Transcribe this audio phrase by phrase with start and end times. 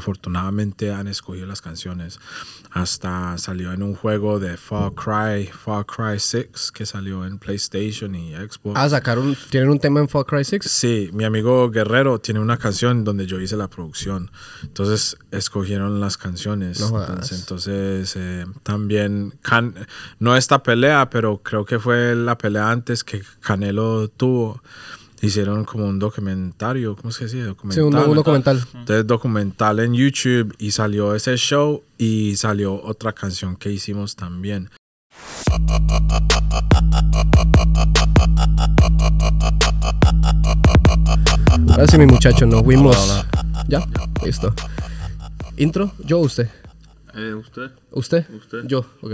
[0.00, 2.18] afortunadamente han escogido las canciones.
[2.72, 8.14] Hasta salió en un juego de Far Cry, Far Cry 6, que salió en PlayStation
[8.14, 8.74] y Xbox.
[8.78, 10.62] Ah, sacaron, ¿tienen un tema en Far Cry 6?
[10.64, 14.30] Sí, mi amigo Guerrero tiene una canción donde yo hice la producción.
[14.62, 16.80] Entonces escogieron las canciones.
[16.80, 19.74] No entonces entonces, eh, también, Can-
[20.18, 24.62] no esta pelea, pero creo que fue la pelea antes que Canelo tuvo.
[25.22, 27.38] Hicieron como un documentario, ¿cómo se dice?
[27.40, 27.84] Sí, Documental.
[27.84, 28.58] un, un documental.
[28.74, 34.70] Entonces, documental en YouTube y salió ese show y salió otra canción que hicimos también.
[41.70, 42.96] Ahora sí, mi muchacho, nos fuimos.
[42.96, 43.26] Hola,
[43.68, 43.86] ¿Ya?
[44.24, 44.52] Listo.
[45.56, 45.92] ¿Intro?
[46.04, 46.48] ¿Yo o usted?
[47.14, 47.70] Eh, ¿Usted?
[47.90, 48.26] ¿Usted?
[48.34, 48.64] Usted.
[48.66, 49.12] Yo, ok.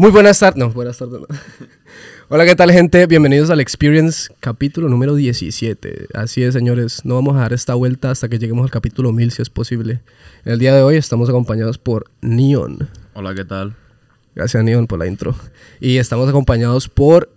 [0.00, 0.56] Muy buenas tardes.
[0.56, 1.20] No, buenas tardes.
[1.20, 1.26] no.
[2.30, 3.04] Hola, ¿qué tal, gente?
[3.06, 6.08] Bienvenidos al Experience, capítulo número 17.
[6.14, 7.04] Así es, señores.
[7.04, 10.00] No vamos a dar esta vuelta hasta que lleguemos al capítulo 1000, si es posible.
[10.46, 12.88] En el día de hoy estamos acompañados por Neon.
[13.12, 13.76] Hola, ¿qué tal?
[14.34, 15.36] Gracias, Neon, por la intro.
[15.80, 17.28] Y estamos acompañados por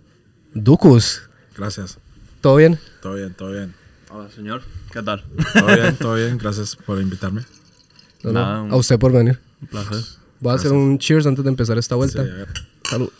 [0.54, 1.28] Ducus.
[1.58, 1.98] Gracias.
[2.40, 2.78] ¿Todo bien?
[3.02, 3.74] Todo bien, todo bien.
[4.08, 4.62] Hola, señor.
[4.90, 5.22] ¿Qué tal?
[5.52, 6.38] Todo bien, todo bien.
[6.38, 7.42] Gracias por invitarme.
[8.22, 8.40] No, no.
[8.40, 9.38] Nada, un- A usted por venir.
[9.60, 9.98] Un placer.
[10.44, 12.20] Voy a hacer un cheers antes de empezar esta vuelta.
[12.20, 12.88] a.
[12.90, 13.10] Salud.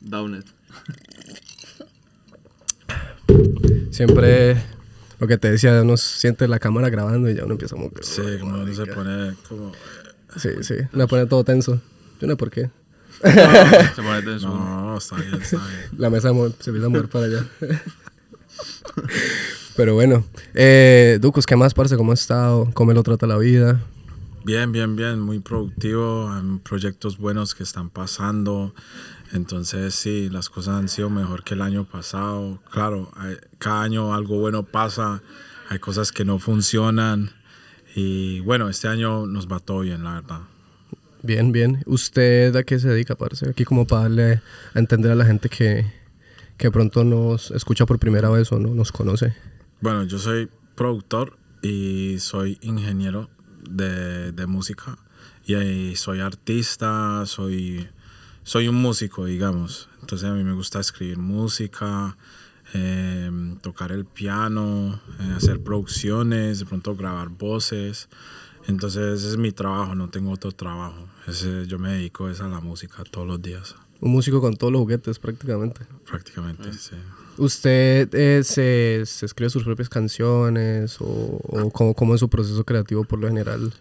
[0.00, 0.46] Down it.
[3.92, 4.60] Siempre
[5.20, 8.02] lo que te decía, uno siente la cámara grabando y ya uno empieza como que...
[8.02, 9.70] Sí, como uno se pone como...
[10.36, 10.74] Sí, sí.
[10.90, 11.80] Me pone todo tenso.
[12.20, 12.70] Yo no sé por qué.
[13.22, 14.48] Se pone tenso.
[14.48, 15.90] No, está bien, está bien.
[15.98, 17.46] La mesa se empieza a mover para allá.
[19.76, 20.24] Pero bueno.
[20.54, 21.96] Eh, Ducus, ¿qué más, parce?
[21.96, 22.68] ¿Cómo has estado?
[22.74, 23.80] ¿Cómo lo trata la vida?
[24.48, 28.74] Bien, bien, bien, muy productivo, hay proyectos buenos que están pasando,
[29.34, 34.14] entonces sí, las cosas han sido mejor que el año pasado, claro, hay- cada año
[34.14, 35.22] algo bueno pasa,
[35.68, 37.30] hay cosas que no funcionan
[37.94, 40.40] y bueno, este año nos va todo bien, la verdad.
[41.22, 41.82] Bien, bien.
[41.84, 43.50] ¿Usted a qué se dedica, parce?
[43.50, 44.40] Aquí como para darle
[44.72, 45.84] a entender a la gente que,
[46.56, 49.34] que pronto nos escucha por primera vez o no nos conoce.
[49.82, 53.28] Bueno, yo soy productor y soy ingeniero
[53.68, 54.98] de, de música
[55.46, 57.88] y ahí soy artista, soy,
[58.42, 59.88] soy un músico, digamos.
[60.00, 62.16] Entonces a mí me gusta escribir música,
[62.74, 63.30] eh,
[63.62, 68.08] tocar el piano, eh, hacer producciones, de pronto grabar voces.
[68.66, 71.08] Entonces ese es mi trabajo, no tengo otro trabajo.
[71.26, 74.72] Ese, yo me dedico es a la música todos los días, Un músico con todos
[74.72, 75.86] los juguetes prácticamente.
[76.06, 76.72] prácticamente.
[76.74, 76.96] sí.
[77.38, 81.04] ¿Usted eh, se, se escribe sus propias canciones o,
[81.42, 83.72] o cómo, cómo es su proceso creativo por lo general?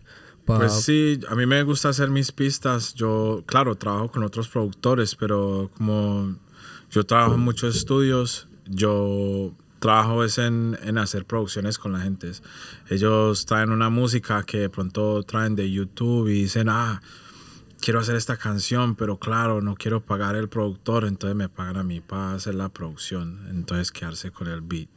[0.46, 2.94] Pa- Pues sí, a mí me gusta hacer mis pistas.
[2.94, 6.36] Yo, claro, trabajo con otros productores, pero como
[6.92, 12.32] yo trabajo en muchos estudios, yo trabajo es en, en hacer producciones con la gente.
[12.90, 17.02] Ellos traen una música que de pronto traen de YouTube y dicen, ah,
[17.82, 21.84] quiero hacer esta canción, pero claro, no quiero pagar el productor, entonces me pagan a
[21.84, 23.48] mí para hacer la producción.
[23.50, 24.90] Entonces quedarse con el beat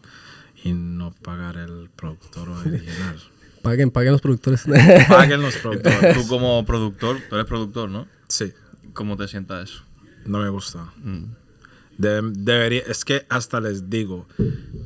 [0.64, 3.18] y no pagar el productor original.
[3.62, 4.64] Paguen, paguen los productores.
[5.08, 6.16] Paguen los productores.
[6.16, 8.06] Tú como productor, tú eres productor, ¿no?
[8.28, 8.52] Sí,
[8.94, 9.84] ¿Cómo te sientas eso?
[10.24, 10.84] no me gusta.
[11.02, 11.24] Mm.
[11.98, 14.26] De- debería, es que hasta les digo,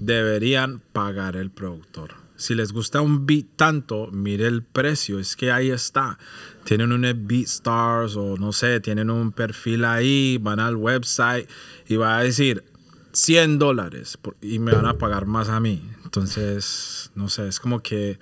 [0.01, 2.15] deberían pagar el productor.
[2.37, 6.19] Si les gusta un beat tanto, mire el precio, es que ahí está.
[6.65, 11.49] Tienen un BeatStars o no sé, tienen un perfil ahí, van al website
[11.87, 12.65] y va a decir
[13.13, 15.83] 100 dólares y me van a pagar más a mí.
[16.05, 18.19] Entonces, no sé, es como que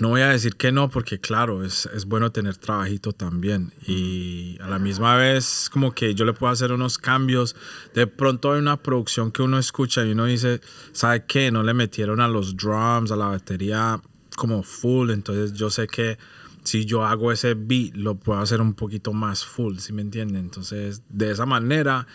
[0.00, 3.72] no voy a decir que no, porque claro, es, es bueno tener trabajito también.
[3.86, 7.56] Y a la misma vez, como que yo le puedo hacer unos cambios.
[7.94, 10.60] De pronto hay una producción que uno escucha y uno dice,
[10.92, 11.50] ¿sabe qué?
[11.50, 14.00] No le metieron a los drums, a la batería
[14.36, 15.10] como full.
[15.10, 16.18] Entonces yo sé que
[16.62, 20.42] si yo hago ese beat, lo puedo hacer un poquito más full, ¿sí me entienden?
[20.42, 22.06] Entonces, de esa manera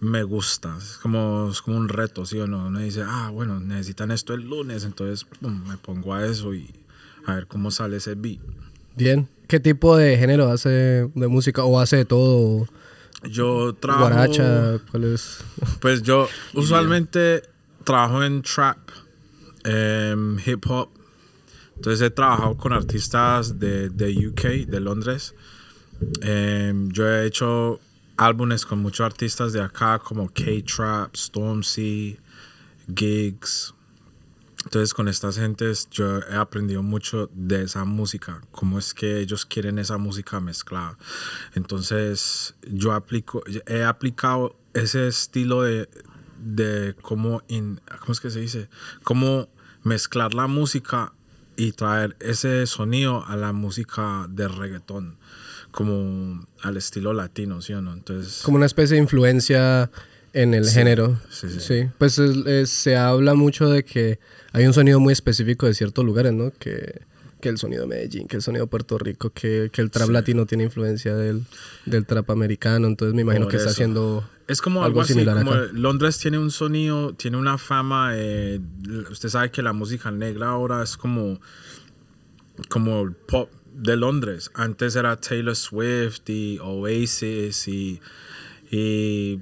[0.00, 0.76] me gusta.
[0.78, 2.66] Es como, como un reto, ¿sí o no?
[2.66, 6.70] Uno dice, ah, bueno, necesitan esto el lunes, entonces me pongo a eso y
[7.28, 8.40] a ver cómo sale ese beat.
[8.96, 9.28] Bien.
[9.46, 12.66] ¿Qué tipo de género hace de música o hace de todo?
[13.30, 14.08] Yo trabajo...
[14.08, 15.38] Guaracha, ¿cuál es?
[15.80, 17.42] Pues yo usualmente
[17.84, 18.78] trabajo en trap,
[19.64, 20.90] em, hip hop.
[21.76, 25.34] Entonces he trabajado con artistas de, de UK, de Londres.
[26.20, 27.80] Em, yo he hecho
[28.16, 32.18] álbumes con muchos artistas de acá como K-Trap, Stormzy,
[32.94, 33.74] Gigs.
[34.68, 39.46] Entonces con estas gentes yo he aprendido mucho de esa música, cómo es que ellos
[39.46, 40.98] quieren esa música mezclada.
[41.54, 45.88] Entonces yo aplico, he aplicado ese estilo de,
[46.38, 48.68] de cómo, in- ¿cómo es que se dice?
[49.04, 49.48] Cómo
[49.84, 51.14] mezclar la música
[51.56, 55.16] y traer ese sonido a la música de reggaetón,
[55.70, 57.94] como al estilo latino, ¿sí o no?
[57.94, 59.90] Entonces, Como una especie de influencia
[60.32, 61.18] en el género.
[61.30, 61.60] sí, sí.
[61.60, 61.88] Sí.
[61.98, 64.18] Pues es- es- se habla mucho de que
[64.52, 66.50] hay un sonido muy específico de ciertos lugares, ¿no?
[66.58, 67.00] Que,
[67.40, 70.08] que el sonido de Medellín, que el sonido de Puerto Rico, que, que el trap
[70.10, 71.44] latino tiene influencia del,
[71.86, 72.86] del trap americano.
[72.88, 75.68] Entonces me imagino Por que está haciendo Es como algo algo, así, similar como acá.
[75.72, 78.58] Londres tiene un sonido, tiene una fama, eh,
[79.10, 81.38] usted sabe que la música negra ahora es como,
[82.68, 84.50] como el pop de Londres.
[84.54, 88.00] Antes era Taylor Swift y Oasis y,
[88.72, 89.38] y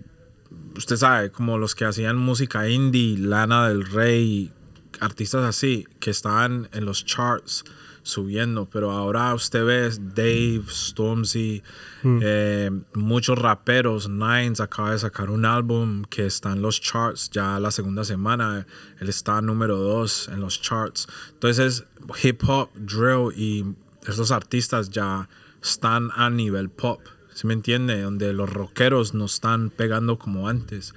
[0.77, 4.53] usted sabe, como los que hacían música indie, Lana del Rey,
[5.01, 7.65] artistas así, que estaban en los charts
[8.07, 11.61] subiendo, pero ahora usted ve Dave, Stormzy,
[12.05, 17.59] eh, muchos raperos, Nines acaba de sacar un álbum que está en los charts ya
[17.59, 18.65] la segunda semana,
[19.01, 21.85] él está número dos en los charts, entonces
[22.23, 23.65] hip hop, drill y
[24.07, 25.29] esos artistas ya
[25.61, 27.01] están a nivel pop,
[27.37, 28.01] ¿sí me entiende?
[28.01, 30.95] Donde los rockeros no están pegando como antes.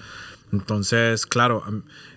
[0.53, 1.63] Entonces, claro,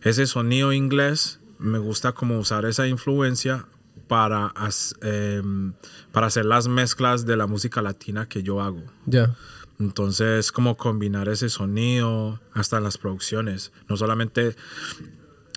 [0.03, 3.67] ese sonido inglés me gusta como usar esa influencia
[4.07, 4.55] para,
[5.01, 5.73] em,
[6.13, 8.85] para hacer las mezclas de la música latina que yo hago.
[9.07, 9.35] Ya.
[9.81, 13.73] Entonces, como combinar ese sonido hasta en las producciones.
[13.89, 14.55] No solamente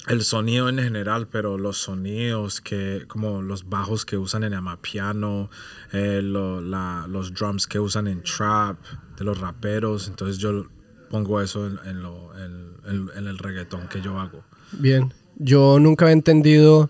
[0.08, 5.50] el sonido en general, pero los sonidos que, como los bajos que usan en amapiano,
[5.94, 8.78] eh, lo- los drums que usan en trap,
[9.18, 10.08] de los raperos.
[10.08, 10.68] Entonces, yo
[11.10, 14.44] pongo eso en, lo- en- en- el reggaetón que yo hago.
[14.74, 15.14] Bien.
[15.38, 16.90] Yo nunca había entendido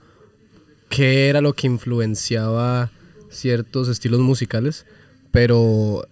[0.90, 2.92] qué era lo que influenciaba
[3.30, 4.86] ciertos estilos musicales,
[5.32, 6.06] pero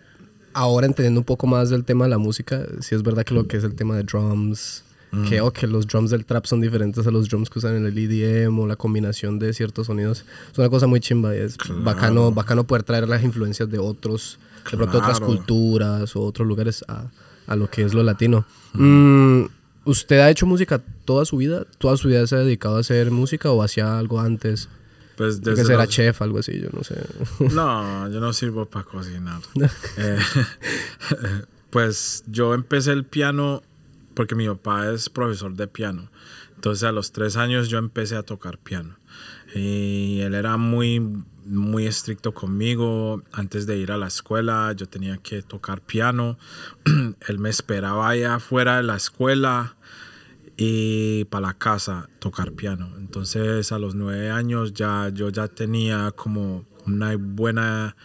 [0.53, 3.47] ahora entendiendo un poco más del tema de la música, sí es verdad que lo
[3.47, 4.83] que es el tema de drums,
[5.29, 7.85] que, o que los drums del trap son diferentes a los drums que usan en
[7.85, 11.57] el EDM o la combinación de ciertos sonidos, es una cosa muy chimba y es
[11.83, 14.39] bacano, bacano poder traer las influencias de otros,
[14.71, 15.25] de pronto otras Claro.
[15.35, 17.05] culturas o otros lugares a,
[17.47, 18.45] a lo que es lo latino.
[18.73, 19.43] Mm,
[19.85, 21.65] ¿Usted ha hecho música toda su vida?
[21.77, 24.69] ¿Toda su vida se ha dedicado a hacer música o hacía algo antes?
[25.17, 26.95] Pues que desde ser era los- chef, algo así, yo no sé.
[27.53, 29.41] No, yo no sirvo para cocinar.
[29.97, 30.17] Eh,
[31.69, 33.61] pues yo empecé el piano
[34.13, 36.09] porque mi papá es profesor de piano.
[36.55, 38.97] Entonces a los tres años yo empecé a tocar piano.
[39.53, 40.99] Y él era muy,
[41.45, 43.21] muy estricto conmigo.
[43.31, 46.37] Antes de ir a la escuela yo tenía que tocar piano.
[47.27, 49.75] él me esperaba allá afuera de la escuela
[50.57, 52.89] y para la casa tocar piano.
[52.97, 57.95] Entonces a los nueve años ya yo ya tenía como una buena,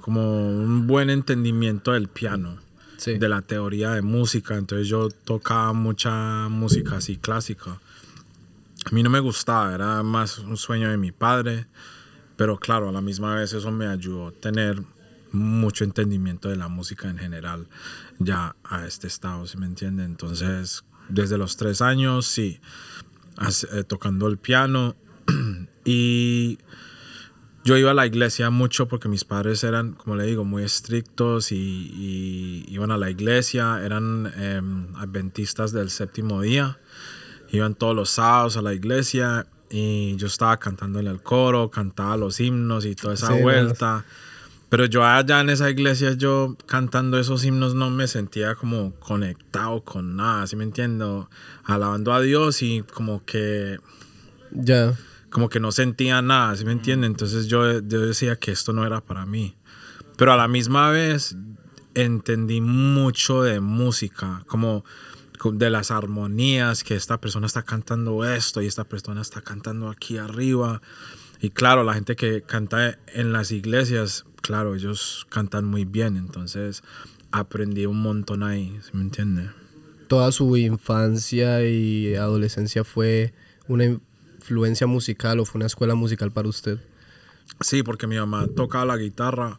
[0.00, 2.58] como un buen entendimiento del piano,
[3.04, 4.56] De la teoría de música.
[4.56, 7.78] Entonces yo tocaba mucha música así clásica.
[8.84, 11.66] A mí no me gustaba, era más un sueño de mi padre,
[12.36, 14.80] pero claro, a la misma vez eso me ayudó a tener
[15.32, 17.66] mucho entendimiento de la música en general
[18.18, 20.04] ya a este estado, ¿sí me entiende?
[20.04, 22.60] Entonces, desde los tres años, sí,
[23.72, 24.94] eh, tocando el piano
[25.84, 26.58] y
[27.66, 31.50] yo iba a la iglesia mucho porque mis padres eran, como le digo, muy estrictos
[31.50, 36.78] y, y iban a la iglesia, eran em, adventistas del séptimo día,
[37.50, 42.16] iban todos los sábados a la iglesia y yo estaba cantando en el coro, cantaba
[42.16, 44.04] los himnos y toda esa Sí, vuelta.
[44.68, 49.82] Pero yo allá en esa iglesia, yo cantando esos himnos no me sentía como conectado
[49.82, 51.28] con nada, ¿sí me entiendo?
[51.64, 53.78] Alabando a Dios y como que
[54.52, 54.94] Ya.
[55.36, 57.06] Como que no sentía nada, ¿sí me entiende?
[57.06, 59.54] Entonces yo, yo decía que esto no era para mí.
[60.16, 61.36] Pero a la misma vez
[61.94, 64.82] entendí mucho de música, como
[65.38, 69.90] co- de las armonías, que esta persona está cantando esto y esta persona está cantando
[69.90, 70.80] aquí arriba.
[71.42, 76.82] Y claro, la gente que canta en las iglesias, claro, ellos cantan muy bien, entonces
[77.30, 79.50] aprendí un montón ahí, ¿sí me entiende?
[80.08, 83.34] Toda su infancia y adolescencia fue
[83.68, 83.98] una
[84.46, 86.78] influencia musical o fue una escuela musical para usted.
[87.60, 89.58] Sí, porque mi mamá tocaba la guitarra,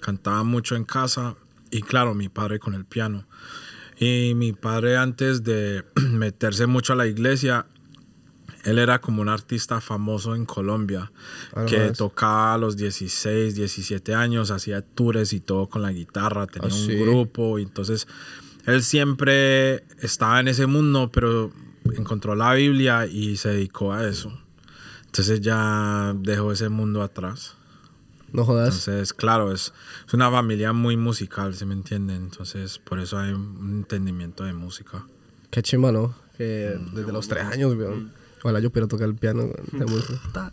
[0.00, 1.36] cantaba mucho en casa
[1.70, 3.24] y claro, mi padre con el piano.
[3.98, 7.66] Y mi padre antes de meterse mucho a la iglesia,
[8.64, 11.12] él era como un artista famoso en Colombia,
[11.54, 16.48] Ah, que tocaba a los 16, 17 años, hacía tours y todo con la guitarra,
[16.48, 16.96] tenía Ah, un sí.
[16.96, 18.08] grupo y entonces
[18.66, 21.52] él siempre estaba en ese mundo, pero
[21.96, 24.32] encontró la Biblia y se dedicó a eso.
[25.06, 27.54] Entonces ya dejó ese mundo atrás.
[28.32, 28.86] No jodas.
[28.86, 29.72] Entonces, claro, es,
[30.06, 32.14] es una familia muy musical, ¿se me entiende?
[32.14, 35.04] Entonces, por eso hay un entendimiento de música.
[35.50, 36.14] Qué chimba, ¿no?
[36.36, 38.12] Que desde los tres años, weón.
[38.42, 39.50] Ojalá yo pudiera tocar el piano.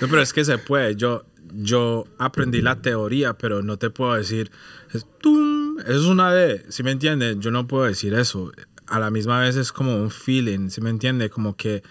[0.00, 0.96] No, pero es que se puede.
[0.96, 4.50] Yo, yo aprendí la teoría, pero no te puedo decir,
[4.92, 7.38] es, tum, es una de, ¿sí me entiendes?
[7.40, 8.52] Yo no puedo decir eso.
[8.90, 11.30] A la misma vez es como un feeling, ¿sí me entiendes?
[11.30, 11.82] Como que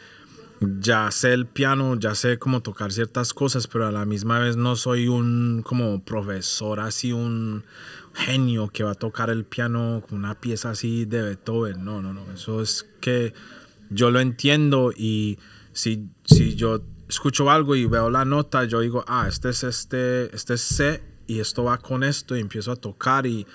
[0.60, 4.58] ya sé el piano, ya sé cómo tocar ciertas cosas, pero a la misma vez
[4.58, 7.64] no soy un como profesor, así un
[8.14, 11.84] genio que va a tocar el piano con una pieza así de Beethoven.
[11.84, 12.30] No, no, no.
[12.34, 13.34] Eso es que
[13.90, 15.40] yo lo entiendo y
[15.72, 20.36] si, si yo escucho algo y veo la nota, yo digo, ah, este es este,
[20.36, 23.48] este es C y esto va con esto y empiezo a tocar y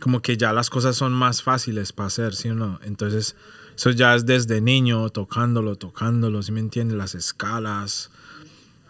[0.00, 2.80] como que ya las cosas son más fáciles para hacer, ¿sí o no?
[2.82, 3.36] Entonces,
[3.76, 6.96] eso ya es desde niño, tocándolo, tocándolo, ¿sí me entiendes?
[6.96, 8.10] Las escalas,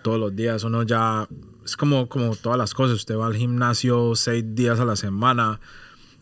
[0.02, 1.28] todos los días, uno ya,
[1.64, 5.60] es como, como todas las cosas, usted va al gimnasio seis días a la semana,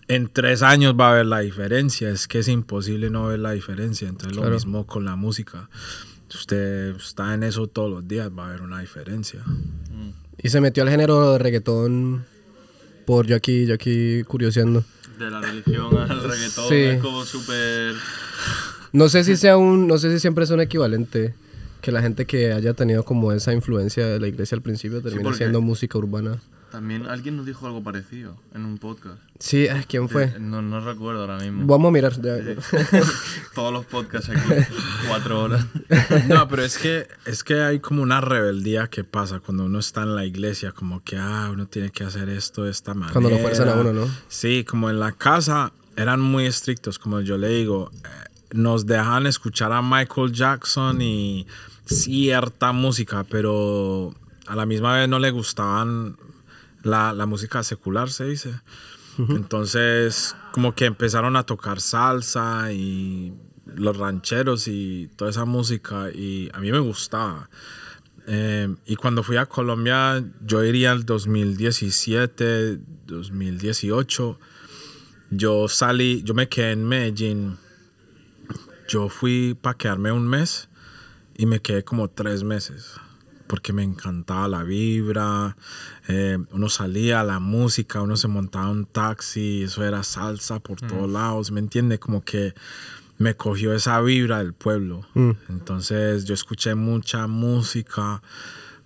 [0.08, 3.52] en tres años va a ver la diferencia, es que es imposible no ver la
[3.52, 4.54] diferencia, entonces lo Claro.
[4.54, 5.68] mismo con la música,
[6.28, 9.42] si usted está en eso todos los días, va a haber una diferencia.
[10.42, 12.24] Y se metió al género de reggaetón
[13.08, 14.84] por yo aquí, yo aquí curioseando.
[15.18, 16.74] De la religión al reggaetón Sí.
[16.74, 17.94] es como súper...
[18.92, 21.32] No sé si sea un, no sé si siempre es un equivalente
[21.80, 25.24] que la gente que haya tenido como esa influencia de la iglesia al principio termine
[25.24, 26.36] porque- siendo música urbana.
[26.70, 29.18] También alguien nos dijo algo parecido en un podcast.
[29.38, 30.24] Sí, ¿quién fue?
[30.24, 31.66] Eh, No, no recuerdo ahora mismo.
[31.66, 32.20] Vamos a mirar.
[32.20, 32.36] ya.
[33.54, 34.40] Todos los podcasts aquí,
[35.08, 35.66] cuatro horas.
[36.28, 40.02] No, pero es que, es que hay como una rebeldía que pasa cuando uno está
[40.02, 43.12] en la iglesia, como que, ah, uno tiene que hacer esto de esta manera.
[43.12, 44.06] Cuando lo fuerzan a uno, ¿no?
[44.28, 48.08] Sí, como en la casa eran muy estrictos, como yo le digo, eh,
[48.52, 51.46] nos dejan escuchar a Michael Jackson y
[51.86, 54.14] cierta música, pero
[54.46, 56.16] a la misma vez no le gustaban
[56.82, 58.60] la, la música secular, se dice.
[59.18, 63.34] Entonces, como que empezaron a tocar salsa y
[63.66, 67.50] los rancheros y toda esa música y a mí me gustaba.
[68.28, 74.38] Eh, y cuando fui a Colombia, yo iría al 2017, 2018.
[75.30, 77.56] Yo salí, yo me quedé en Medellín.
[78.88, 80.68] Yo fui para quedarme un mes
[81.36, 83.00] y me quedé como tres meses
[83.48, 85.56] porque me encantaba la vibra.
[86.06, 90.80] eh, uno salía, la música, uno se montaba en un taxi, eso era salsa por
[90.80, 91.98] todos lados, ¿me entiende?
[91.98, 92.54] Como que
[93.18, 95.06] me cogió esa vibra del pueblo.
[95.48, 98.22] Entonces yo escuché mucha música,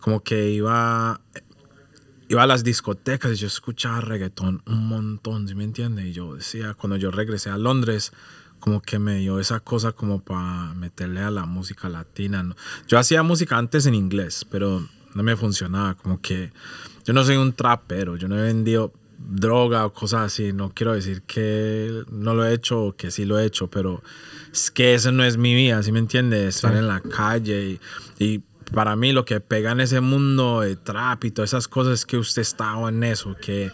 [0.01, 1.21] como que iba,
[2.29, 6.09] iba a las discotecas y yo escuchaba reggaetón un montón, ¿sí me entiende?
[6.09, 8.13] Y yo decía, cuando yo regresé a Londres,
[8.63, 12.45] como que me dio esa cosa como para meterle a la música latina.
[12.45, 12.55] ¿no?
[12.87, 16.53] Yo hacía música antes en inglés, pero no me funcionaba, como que
[17.05, 20.95] yo no soy un trapero, yo no he vendido droga o cosas así, no quiero
[20.95, 24.01] decir que no lo he hecho o que sí lo he hecho, pero
[24.53, 26.55] es que eso no es mi vida, ¿sí me entiendes?
[26.55, 27.81] Estar en la calle
[28.21, 31.67] y, y para mí lo que pega en ese mundo de trap y todas esas
[31.67, 33.73] cosas es que usted está en eso, que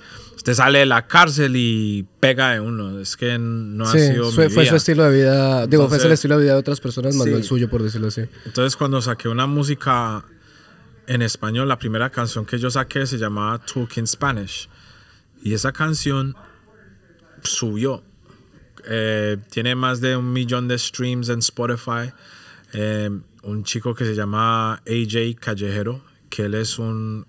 [0.48, 4.48] usted sale de la cárcel y pega de uno, es que no ha sido fue,
[4.48, 5.66] mi fue su estilo de vida.
[5.66, 8.08] Digo, fue el estilo de vida de otras personas, más no el suyo, por decirlo
[8.08, 8.22] así.
[8.46, 10.24] Entonces cuando saqué una música
[11.06, 14.70] en español, la primera canción que yo saqué se llamaba Talking Spanish.
[15.42, 16.34] Y esa canción
[17.42, 18.02] subió.
[18.88, 22.10] Eh, tiene más de un millón de streams en Spotify.
[22.72, 23.10] Eh,
[23.42, 27.26] un chico que se llama AJ Callejero, que él es un,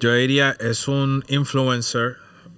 [0.00, 2.16] yo diría, es un influencer,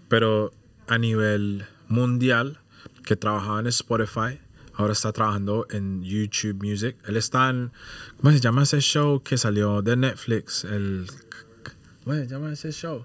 [0.09, 0.53] pero
[0.87, 2.59] a nivel mundial,
[3.05, 4.39] que trabajaba en Spotify.
[4.75, 6.97] Ahora está trabajando en YouTube Music.
[7.07, 7.73] Él está en,
[8.19, 10.65] ¿cómo se llama ese show que salió de Netflix?
[10.65, 11.07] El,
[12.05, 13.05] ¿Cómo se llama ese show?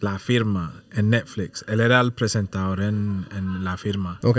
[0.00, 1.64] La firma en Netflix.
[1.68, 4.18] Él era el presentador en, en la firma.
[4.22, 4.38] Ok.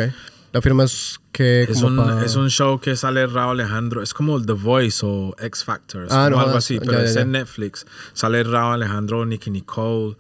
[0.54, 1.64] La firma es que.
[1.64, 4.04] Es un, es un show que sale Raúl Alejandro.
[4.04, 6.08] Es como The Voice o X Factor.
[6.12, 7.22] Ah, no algo así, pero ya, es ya.
[7.22, 7.88] en Netflix.
[8.14, 10.16] Sale Raúl Alejandro, Nicky Nicole,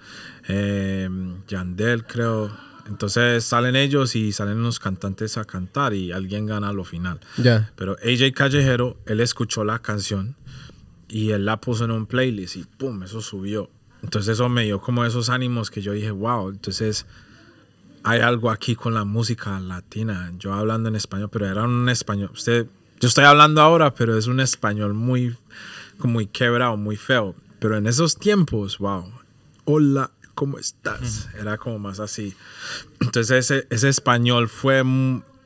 [0.47, 1.07] eh,
[1.47, 2.51] Yandel, creo.
[2.87, 7.19] Entonces salen ellos y salen unos cantantes a cantar y alguien gana a lo final.
[7.37, 7.71] Ya.
[7.75, 10.35] Pero AJ Callejero, él escuchó la canción
[11.07, 13.69] y él la puso en un playlist y pum, eso subió.
[14.01, 17.05] Entonces eso me dio como esos ánimos que yo dije, wow, entonces
[18.03, 20.31] hay algo aquí con la música latina.
[20.37, 22.29] Yo hablando en español, pero era un español.
[22.33, 22.67] Usted,
[22.99, 25.35] yo estoy hablando ahora, pero es un español muy,
[25.99, 27.35] muy quebrado, muy feo.
[27.59, 29.09] Pero en esos tiempos, wow,
[29.65, 31.29] hola, ¿cómo estás?
[31.39, 32.35] Era como más así.
[32.99, 34.83] Entonces ese, ese español fue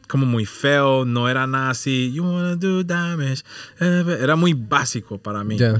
[0.07, 3.43] como muy feo, no era nada así, you wanna do damage.
[3.79, 5.79] Eh, Era muy básico para mí Ya.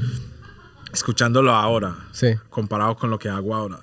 [0.92, 2.36] escuchándolo ahora, Sí.
[2.50, 3.80] comparado con lo que hago ahora.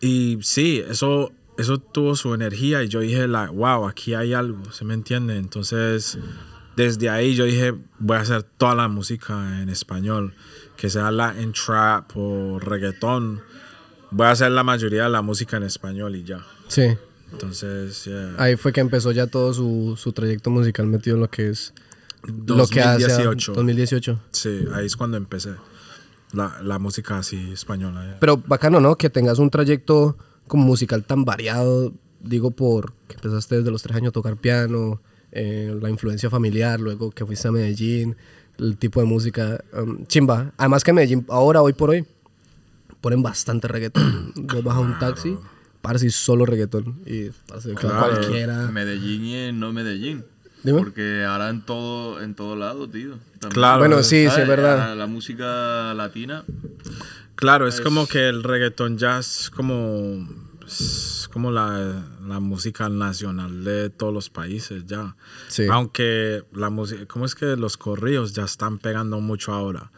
[0.00, 4.72] Y sí, eso, eso tuvo su energía y yo dije, like, wow, aquí hay algo,
[4.72, 5.36] ¿se me entiende?
[5.36, 6.18] Entonces
[6.76, 10.34] desde ahí yo dije, voy a hacer toda la música en español,
[10.76, 13.42] que sea Latin trap o reggaetón.
[14.10, 16.44] Voy a hacer la mayoría de la música en español y ya.
[16.68, 16.96] Sí.
[17.32, 18.34] Entonces, yeah.
[18.38, 21.74] Ahí fue que empezó ya todo su, su trayecto musical metido en lo que es
[22.24, 23.52] lo que hace 2018.
[23.54, 24.20] 2018.
[24.32, 25.50] Sí, ahí es cuando empecé
[26.32, 28.04] la, la música así española.
[28.04, 28.16] yeah.
[28.20, 28.96] Pero bacano, ¿no?
[28.96, 30.16] Que tengas un trayecto
[30.50, 35.00] como musical tan variado, digo, por que empezaste desde los tres años a tocar piano,
[35.30, 38.16] eh, la influencia familiar, luego que fuiste a Medellín,
[38.58, 40.50] el tipo de música, um, chimba.
[40.58, 42.04] Además que en Medellín, ahora, hoy por hoy,
[43.00, 44.32] ponen bastante reggaetón.
[44.52, 45.38] Vos vas a un taxi,
[45.82, 46.98] parece solo reggaetón.
[47.06, 48.16] Y parce, Claro.
[48.16, 48.72] cualquiera.
[48.72, 50.24] Medellín y no Medellín.
[50.64, 50.80] Dime.
[50.80, 53.18] Porque ahora en todo, en todo lado, tío.
[53.38, 53.52] También.
[53.54, 53.78] Claro.
[53.78, 54.42] Bueno, sí, sí, ¿Sabes?
[54.42, 54.78] es verdad.
[54.88, 56.44] La, la música latina.
[57.40, 60.28] Claro, es como que el reggaetón ya es como,
[60.66, 65.16] es como la, la música nacional de todos los países ya.
[65.48, 65.66] Sí.
[65.70, 69.90] Aunque la música, ¿cómo es que los corridos ya están pegando mucho ahora?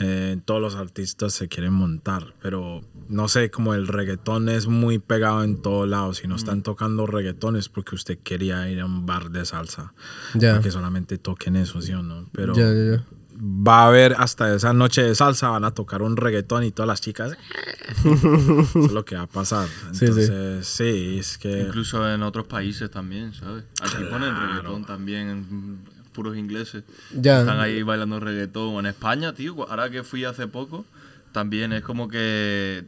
[0.00, 4.98] Eh, todos los artistas se quieren montar, pero no sé, como el reggaetón es muy
[4.98, 6.18] pegado en todos lados.
[6.18, 9.94] Si no están tocando reggaetón es porque usted quería ir a un bar de salsa.
[10.34, 10.60] Ya.
[10.60, 12.28] Que solamente toquen eso, ¿sí o no?
[12.32, 13.04] Pero Ya, ya, ya.
[13.36, 16.86] Va a haber hasta esa noche de salsa, van a tocar un reggaetón y todas
[16.88, 17.32] las chicas.
[18.04, 19.68] Eso es lo que va a pasar.
[19.92, 20.04] Sí, sí.
[20.06, 21.60] Entonces, sí, es que.
[21.62, 23.64] Incluso en otros países también, ¿sabes?
[23.82, 25.78] Aquí ponen reggaetón también,
[26.12, 26.84] puros ingleses.
[27.12, 27.40] Ya.
[27.40, 28.76] Están ahí bailando reggaetón.
[28.80, 30.84] En España, tío, ahora que fui hace poco,
[31.32, 32.84] también es como que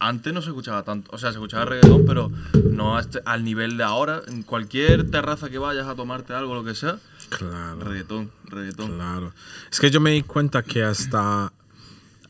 [0.00, 1.10] antes no se escuchaba tanto.
[1.14, 2.30] O sea, se escuchaba reggaetón, pero
[2.70, 4.22] no este- al nivel de ahora.
[4.26, 6.98] En cualquier terraza que vayas a tomarte algo, lo que sea,
[7.38, 8.92] Claro, reggaetón, reggaetón.
[8.96, 9.32] claro.
[9.70, 11.52] Es que yo me di cuenta que hasta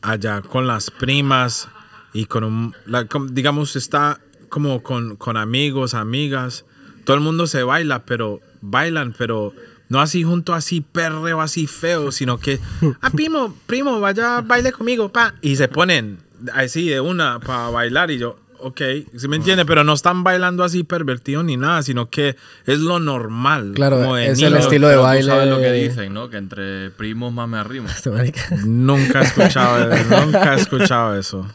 [0.01, 1.67] allá con las primas
[2.13, 2.75] y con un.
[2.85, 4.19] la- digamos, está
[4.49, 6.65] como con, con amigos, amigas.
[7.05, 9.53] Todo el mundo se baila, pero bailan, pero
[9.89, 12.59] no así junto, así perreo, así feo, sino que,
[13.01, 15.33] ah, primo, primo, vaya, baile conmigo, pa.
[15.41, 16.19] Y se ponen
[16.53, 18.81] así de una para bailar y yo, ok,
[19.17, 19.65] ¿sí me entiende?
[19.65, 23.73] Pero no están bailando así pervertido ni nada, sino que es lo normal.
[23.75, 25.31] Claro, como de es el estilo de Pero tú baile.
[25.31, 26.29] sabes lo que dicen, ¿no?
[26.29, 27.87] Que entre primos más me arrimo.
[28.65, 29.89] Nunca he escuchado,
[30.25, 31.47] nunca he escuchado eso.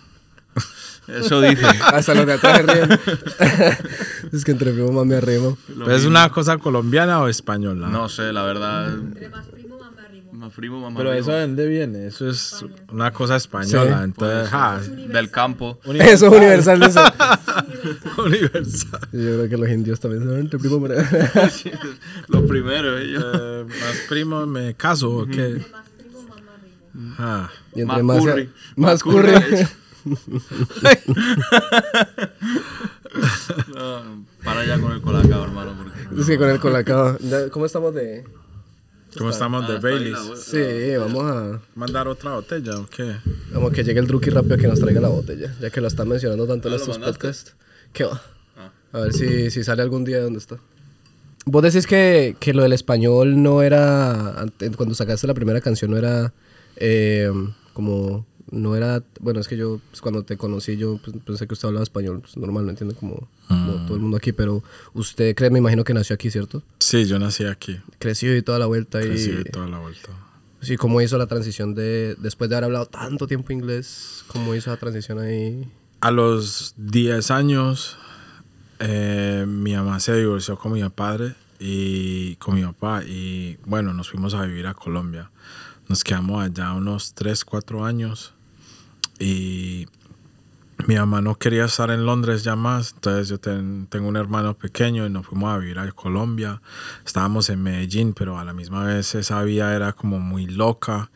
[1.09, 1.65] Eso dicen.
[1.87, 3.01] Hasta los de atrás ríen.
[4.31, 5.57] es que entre primo más me arrimo.
[5.75, 7.89] Lo ¿Pero ¿Es una cosa colombiana o española?
[7.89, 8.93] No sé, la verdad.
[8.93, 9.68] Entre más primo,
[10.39, 12.07] más primo, Pero eso de dónde viene?
[12.07, 13.99] Eso es una cosa española.
[13.99, 14.05] Sí.
[14.05, 15.79] Entonces, ja, Del campo.
[15.85, 16.81] Eso es universal.
[18.19, 19.01] universal.
[19.13, 20.87] Yo creo que los indios también son entre primo.
[22.29, 23.25] Los primeros, ellos.
[23.35, 25.65] Eh, más primo, me caso qué?
[25.73, 26.27] Más primo.
[27.19, 28.47] Ah, Y entre Más más, curry.
[28.77, 29.33] más Más curry.
[29.33, 29.67] curry.
[33.75, 35.73] No, para ya con el colacao, hermano.
[35.77, 36.21] Porque...
[36.21, 37.17] es que con el colacao.
[37.51, 38.25] ¿Cómo estamos de...?
[39.17, 40.19] ¿Cómo estamos de Ah, Baileys?
[40.37, 41.61] Sí, vamos a...
[41.75, 43.17] ¿Mandar otra botella o qué?
[43.53, 45.55] Vamos que llegue el Druki rápido que nos traiga la botella.
[45.61, 47.55] Ya que lo están mencionando tanto en Ah, ¿lo estos podcasts.
[47.93, 48.21] ¿Qué va?
[48.57, 48.71] Ah.
[48.93, 50.59] A ver si, si sale algún día de dónde está.
[51.47, 54.45] Vos decís que, que lo del español no era,
[54.77, 56.35] cuando sacaste la primera canción no era
[56.77, 57.31] eh,
[57.73, 61.55] como, no era, bueno, es que yo pues, cuando te conocí yo pues, pensé que
[61.55, 64.63] usted hablaba español, pues, normal, no entiendo como, como todo el mundo aquí, pero
[64.95, 66.63] usted cree, me imagino que nació aquí, ¿cierto?
[66.79, 67.81] Sí, yo nací aquí.
[67.99, 69.45] Creció y toda la vuelta Crecí y...
[69.51, 70.11] toda la vuelta.
[70.61, 74.71] Sí, ¿cómo hizo la transición de, después de haber hablado tanto tiempo inglés, cómo hizo
[74.71, 75.71] la transición ahí?
[76.01, 77.97] A los 10 años,
[78.81, 84.11] eh, mi mamá se divorció con mi padre y con mi papá y bueno, nos
[84.11, 85.31] fuimos a vivir a Colombia.
[85.89, 88.33] Nos quedamos allá unos 3, 4 años
[89.19, 89.87] y
[90.87, 94.55] mi mamá no quería estar en Londres ya más, entonces yo ten- tengo un hermano
[94.55, 96.63] pequeño y nos fuimos a vivir a Colombia.
[97.05, 101.11] Estábamos en Medellín, pero a la misma vez esa vida era como muy loca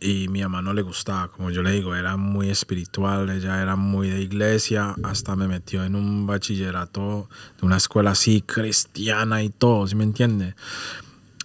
[0.00, 3.76] y mi mamá no le gustaba, como yo le digo, era muy espiritual, ella era
[3.76, 7.28] muy de iglesia, hasta me metió en un bachillerato
[7.60, 10.54] de una escuela así cristiana y todo, ¿sí me entiende?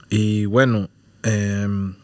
[0.09, 0.89] Y bueno,
[1.23, 1.95] em,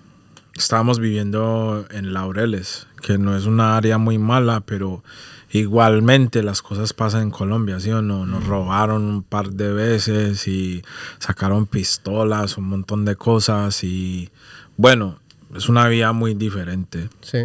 [0.57, 5.03] estábamos viviendo en Laureles, que no es una área muy mala, pero
[5.51, 8.25] igualmente las cosas pasan en Colombia, ¿sí o no?
[8.25, 10.83] Nos robaron un par de veces y
[11.19, 14.29] sacaron pistolas, un montón de cosas y
[14.75, 15.19] bueno,
[15.55, 17.39] es una vida muy diferente Sí.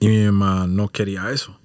[0.00, 1.58] y mi mamá no quería eso.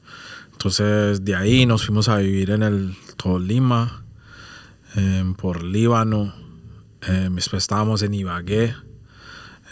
[0.51, 4.03] Entonces de ahí nos fuimos a vivir en el Tolima,
[4.95, 6.33] em, por Líbano,
[7.07, 8.75] em, después estábamos en Ibagué,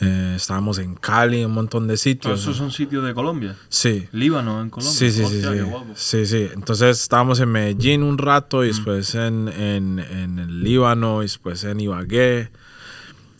[0.01, 2.39] eh, estábamos en Cali, un montón de sitios.
[2.41, 3.55] esos son sitios de Colombia.
[3.69, 4.07] Sí.
[4.11, 4.97] Líbano en Colombia.
[4.97, 5.55] Sí, sí, sí, Hostia, sí.
[5.57, 5.87] qué guapo.
[5.95, 6.47] Sí, sí.
[6.53, 8.71] Entonces estábamos en Medellín un rato y Mm.
[8.71, 12.49] después en, en, en el Líbano y después en Ibagué.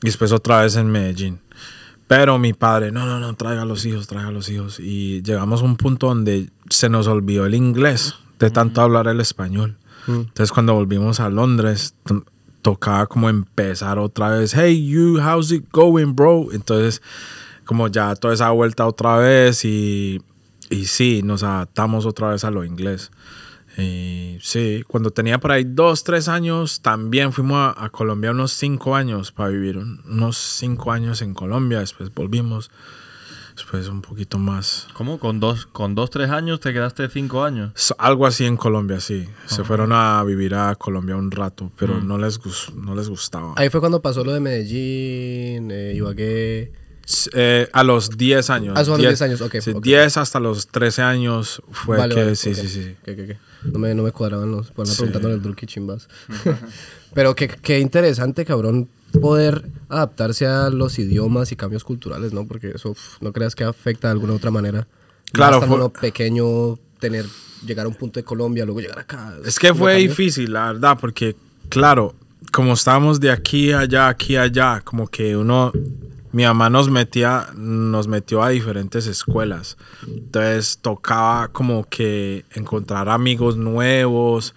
[0.03, 1.39] y después otra vez en Medellín.
[2.07, 4.79] Pero mi padre, no, no, no, traiga a los hijos, traiga a los hijos.
[4.79, 9.19] Y llegamos a un punto donde se nos olvidó el inglés de tanto hablar el
[9.21, 9.77] español.
[10.07, 11.93] Entonces cuando volvimos a Londres,
[12.61, 16.47] tocaba como empezar otra vez, hey you, how's it going, bro?
[16.51, 17.01] Entonces
[17.65, 20.21] como ya toda esa vuelta otra vez y,
[20.69, 23.11] y sí, nos adaptamos otra vez a lo inglés.
[23.77, 28.51] Y sí, cuando tenía por ahí dos, tres años, también fuimos a, a Colombia unos
[28.51, 32.69] cinco años para vivir, un- unos cinco años en Colombia, después volvimos,
[33.61, 34.87] después un poquito más.
[34.93, 35.19] ¿Cómo?
[35.19, 37.71] ¿Con dos, con dos, tres años te quedaste cinco años?
[37.75, 39.27] S- Algo así en Colombia, sí.
[39.45, 42.39] Se fueron a vivir a Colombia un rato, pero no, les
[42.75, 43.53] no les gustaba.
[43.57, 46.71] Ahí fue cuando pasó lo de Medellín, eh, Ibagué.
[47.33, 48.73] Eh, a los 10 años.
[48.77, 49.83] Ah, son a los 10 años, ok, Sí, ok.
[49.83, 52.55] 10 hasta los 13 años fue Vale, que vale, sí, ok.
[52.55, 52.95] sí, sí.
[53.01, 53.37] Ok, ok, ok.
[53.73, 54.71] No me, no me cuadraban los.
[54.71, 54.95] Por Sí.
[54.97, 56.07] preguntándole al Druki chimbas.
[57.13, 62.45] Pero qué, qué interesante, cabrón, poder adaptarse a los idiomas y cambios culturales, ¿no?
[62.47, 64.87] Porque eso uf, no creas que afecta de alguna otra manera.
[65.31, 67.25] Claro, fue- uno pequeño, tener,
[67.65, 69.33] llegar a un punto de Colombia, luego llegar acá.
[69.45, 71.35] Es que ¿No fue difícil, la verdad, porque,
[71.69, 72.15] claro,
[72.51, 75.71] como estábamos de aquí a allá, aquí a allá, como que uno,
[76.33, 79.77] mi mamá nos metía, nos metió a diferentes escuelas.
[80.07, 84.53] Entonces tocaba como que encontrar amigos nuevos.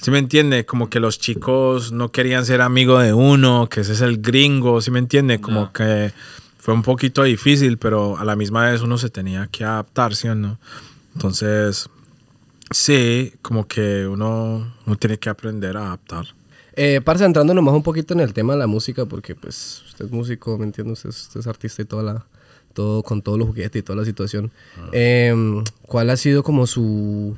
[0.00, 0.64] ¿Sí me entiende?
[0.64, 4.80] Como que los chicos no querían ser amigo de uno, que ese es el gringo,
[4.80, 5.40] ¿sí me entiende?
[5.40, 6.12] Como que
[6.58, 10.28] fue un poquito difícil, pero a la misma vez uno se tenía que adaptar, ¿sí
[10.28, 10.58] o no?
[11.14, 11.88] Entonces,
[12.70, 16.26] sí, como que uno, uno tiene que aprender a adaptar.
[16.76, 20.06] Eh, parce, entrando nomás un poquito en el tema de la música, porque pues usted
[20.06, 20.92] es músico, ¿me entiende?
[20.92, 22.24] Usted, es- usted es artista y toda la,
[22.72, 24.50] todo, con todos los juguetes y toda la situación.
[24.92, 27.36] Em, ¿Cuál ha sido como su...?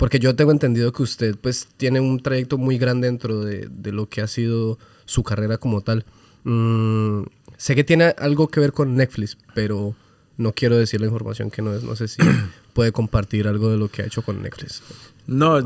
[0.00, 3.92] Porque yo tengo entendido que usted pues tiene un trayecto muy grande dentro de, de
[3.92, 6.06] lo que ha sido su carrera como tal.
[6.44, 7.24] Mm,
[7.58, 9.94] sé que tiene algo que ver con Netflix, pero
[10.38, 11.82] no quiero decir la información que no es.
[11.82, 12.16] No sé si
[12.72, 14.82] puede compartir algo de lo que ha hecho con Netflix.
[15.26, 15.60] No,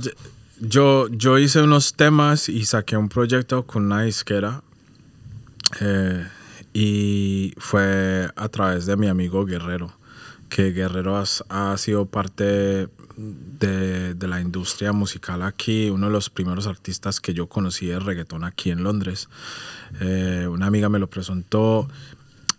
[0.61, 4.63] yo- yo, hice unos temas y saqué un proyecto con una disquera.
[5.81, 6.27] eh,
[6.73, 9.93] y fue a través de mi amigo Guerrero,
[10.49, 16.31] que Guerrero has- ha, sido parte de, de la industria musical aquí, uno de los
[16.31, 19.29] primeros artistas que yo conocí de reggaetón aquí en Londres.
[20.01, 21.89] Eh, una amiga me lo presentó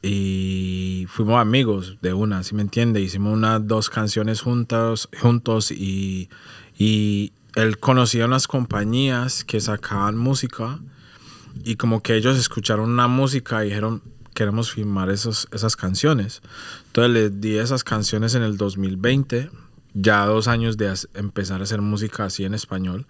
[0.01, 3.01] y fuimos amigos de una, ¿sí me entiende?
[3.01, 6.29] Hicimos unas dos canciones juntos, juntos y,
[6.77, 10.79] y él conocía unas compañías que sacaban música
[11.63, 14.01] y como que ellos escucharon una música y dijeron
[14.35, 16.41] queremos filmar esos, esas canciones.
[16.87, 19.49] Entonces les di esas canciones en el 2020,
[19.95, 23.07] ya dos años de empezar a hacer música así en español.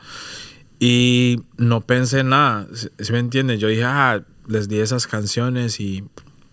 [0.80, 3.58] Y no pensé nada, ¿sí me entiende?
[3.58, 6.04] Yo dije, ah, les di esas canciones y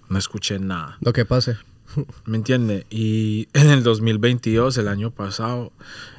[0.09, 0.97] no escuché nada.
[1.01, 1.57] Lo que pase.
[2.25, 2.87] ¿Me entiende?
[2.91, 5.73] Y en el 2022, el año pasado,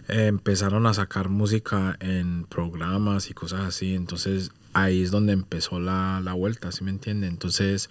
[0.08, 3.96] eh, empezaron a sacar música en programas y cosas así.
[3.96, 7.28] Entonces ahí es donde empezó la, la vuelta, ¿sí me entiende?
[7.28, 7.90] Entonces,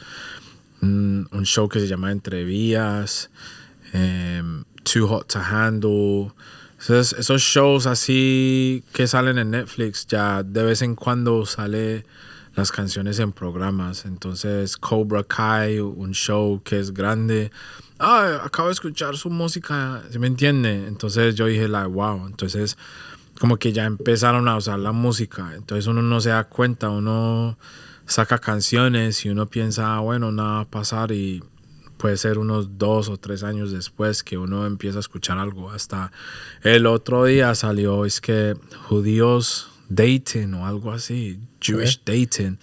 [0.80, 3.30] mm, un show que se llama Entre Vías,
[3.92, 6.32] em, Too Hot to Handle.
[6.88, 12.04] Esos, shows así que salen en Netflix, ya de vez en cuando sale
[12.56, 14.04] las canciones en programas.
[14.04, 17.52] Entonces, Cobra Kai, un show que es grande.
[18.00, 20.88] Ah, acabo de escuchar su música, ¿sí me entiende?
[20.88, 22.26] Entonces yo dije, like, wow.
[22.26, 22.76] Entonces,
[23.38, 25.52] como que ya empezaron a usar la música.
[25.54, 27.58] Entonces uno no se da cuenta, uno
[28.06, 31.42] saca canciones y uno piensa, ah, bueno, nada va a pasar y
[32.02, 35.70] puede ser unos dos o tres años después que uno empieza a escuchar algo.
[35.70, 36.10] Hasta
[36.64, 38.56] el otro día salió, es que
[38.88, 42.58] judíos dating o algo así, Jewish dating.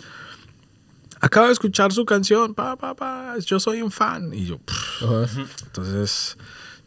[1.21, 4.33] Acabo de escuchar su canción, pa, pa, pa, yo soy un fan.
[4.33, 4.59] Y yo,
[5.63, 6.37] entonces,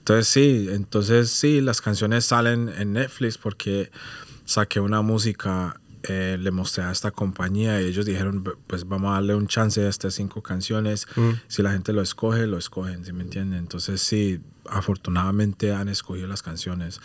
[0.00, 3.90] entonces sí, entonces sí, las canciones salen en Netflix porque
[4.44, 9.10] saqué una música, eh, le mostré a esta compañía y ellos dijeron, "B- pues vamos
[9.10, 11.06] a darle un chance a estas cinco canciones.
[11.48, 13.58] Si la gente lo escoge, lo escogen, ¿sí me entienden?
[13.58, 17.00] Entonces sí, afortunadamente han escogido las canciones.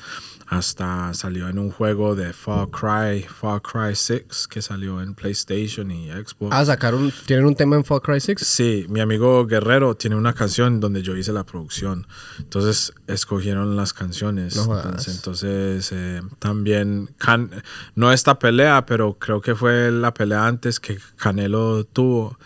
[0.47, 5.91] Hasta salió en un juego de Far Cry, Far Cry 6, que salió en PlayStation
[5.91, 6.55] y Xbox.
[6.55, 8.37] Ah, sacaron, tienen un tema en Far Cry 6.
[8.41, 12.07] Sí, mi amigo Guerrero tiene una canción donde yo hice la producción.
[12.39, 14.55] Entonces escogieron las canciones.
[14.55, 17.51] No entonces entonces, eh, también, Can-
[17.95, 22.37] no esta pelea, pero creo que fue la pelea antes que Canelo tuvo.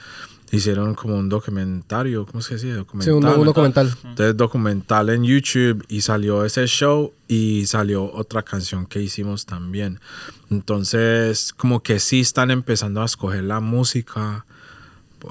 [0.51, 2.67] Hicieron como un documentario, ¿cómo se dice?
[2.67, 3.13] Sí, Documental.
[3.13, 3.89] un, un documental.
[4.03, 9.99] Entonces documental en YouTube y salió ese show y salió otra canción que hicimos también.
[10.49, 14.45] Entonces como que sí están empezando a escoger la música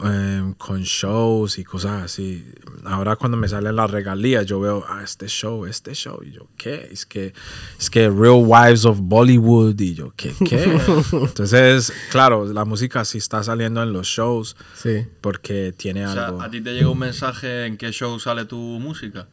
[0.05, 2.47] em, con shows y cosas así.
[2.85, 6.21] Ahora cuando me salen las regalías, yo veo, ah, este show, este show.
[6.25, 6.89] Y yo, ¿qué?
[6.93, 7.33] Es que,
[7.79, 9.79] es que Real Wives of Bollywood.
[9.81, 10.33] Y yo, ¿qué?
[10.49, 10.65] ¿Qué?
[11.13, 15.07] Entonces, claro, la música sí está saliendo en los shows Sí.
[15.21, 16.43] porque tiene O sea, algo.
[16.43, 19.27] ¿a ti te llega un mensaje en qué show sale tu música?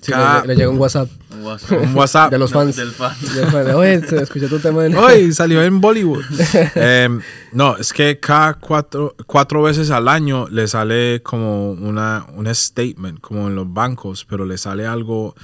[0.00, 1.70] Sí, Cada- le, le llega un WhatsApp Un WhatsApp.
[1.82, 2.30] Un WhatsApp.
[2.30, 2.76] de los No, fans.
[2.76, 3.14] del fan.
[3.34, 3.70] Del fan.
[3.74, 4.96] Oye, se escuché tu tema en...
[4.96, 6.24] Hoy salió en Bollywood.
[6.74, 7.20] Em,
[7.52, 13.20] no, es que cada cuatro, cuatro veces al año le sale como una, un statement,
[13.20, 15.34] como en los bancos, pero le sale algo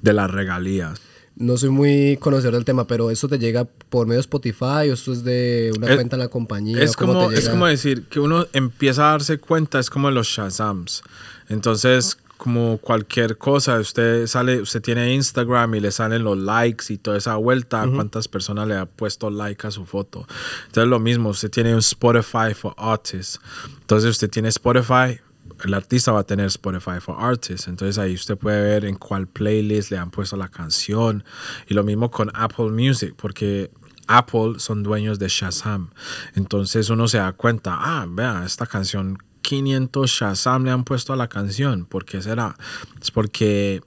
[0.00, 1.00] de las regalías.
[1.36, 4.94] No soy muy conocedor del tema, pero ¿eso te llega por medio de Spotify o
[4.94, 6.82] esto es de una Es- cuenta en la compañía?
[6.82, 10.08] Es ¿O cómo como, es como decir que uno empieza a darse cuenta, es como
[10.08, 11.02] en los Shazams.
[11.48, 16.96] Entonces, como cualquier cosa, usted sale, usted tiene Instagram y le salen los likes y
[16.96, 20.26] toda esa vuelta, cuántas personas le ha puesto like a su foto.
[20.66, 23.40] Entonces, lo mismo, usted tiene un Spotify for Artists.
[23.80, 25.20] Entonces, usted tiene Spotify,
[25.64, 27.68] el artista va a tener Spotify for Artists.
[27.68, 31.24] Entonces, ahí usted puede ver en cuál playlist le han puesto la canción.
[31.66, 33.70] Y lo mismo con Apple Music, porque
[34.08, 35.90] Apple son dueños de Shazam.
[36.34, 41.16] Entonces uno se da cuenta, ah, vea, esta canción, 500 Shazam le han puesto a
[41.16, 41.84] la canción.
[41.84, 42.56] ¿Por qué será?
[43.00, 43.82] Es porque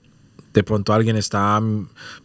[0.52, 1.60] de pronto alguien está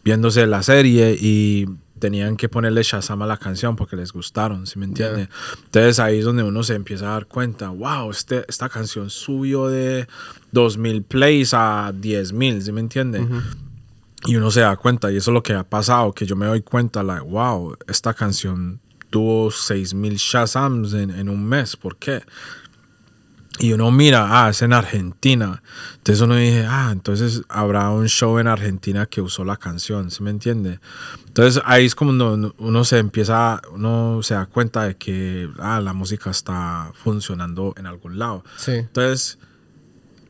[0.03, 1.67] viéndose la serie y
[1.99, 5.29] tenían que ponerle Shazam a la canción porque les gustaron, ¿sí me entiende?
[5.65, 9.67] Entonces ahí es donde uno se empieza a dar cuenta, wow, este, esta canción subió
[9.67, 10.07] de
[10.51, 13.25] 2000 plays a 10.000, ¿sí me entiende?
[14.25, 16.45] Y uno se da cuenta, y eso es lo que ha pasado, que yo me
[16.45, 22.23] doy cuenta, like, wow, esta canción tuvo 6000 Shazams en, en un mes, ¿por qué?
[23.59, 25.61] Y uno mira, ah, es en Argentina.
[25.97, 30.23] Entonces uno dice, ah, entonces habrá un show en Argentina que usó la canción, ¿sí
[30.23, 30.79] me entiende?
[31.27, 35.81] Entonces ahí es como uno, uno se empieza, uno se da cuenta de que, ah,
[35.81, 38.43] la música está funcionando en algún lado.
[38.57, 38.73] Sí.
[38.73, 39.39] Entonces,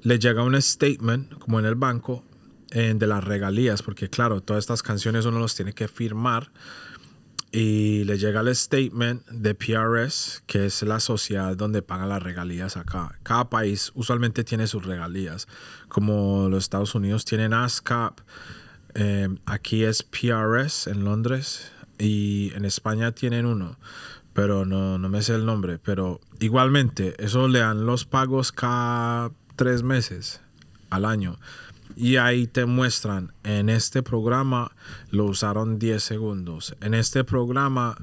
[0.04, 2.24] le llega un statement, como en el banco,
[2.72, 6.50] eh, de las regalías, porque claro, todas estas canciones uno los tiene que firmar.
[7.52, 12.76] Y le llega el statement de PRS, que es la sociedad donde pagan las regalías
[12.76, 13.18] acá.
[13.24, 15.48] Cada país usualmente tiene sus regalías.
[15.88, 18.20] Como los Estados Unidos tienen ASCAP,
[18.96, 23.78] eh, aquí es PRS en Londres y en España tienen uno,
[24.34, 25.80] pero no, no me sé el nombre.
[25.80, 30.42] Pero igualmente, eso le dan los pagos cada tres meses
[30.90, 31.38] al año.
[31.98, 34.72] Y ahí te muestran, en este programa
[35.10, 36.76] lo usaron 10 segundos.
[36.80, 37.98] En este programa,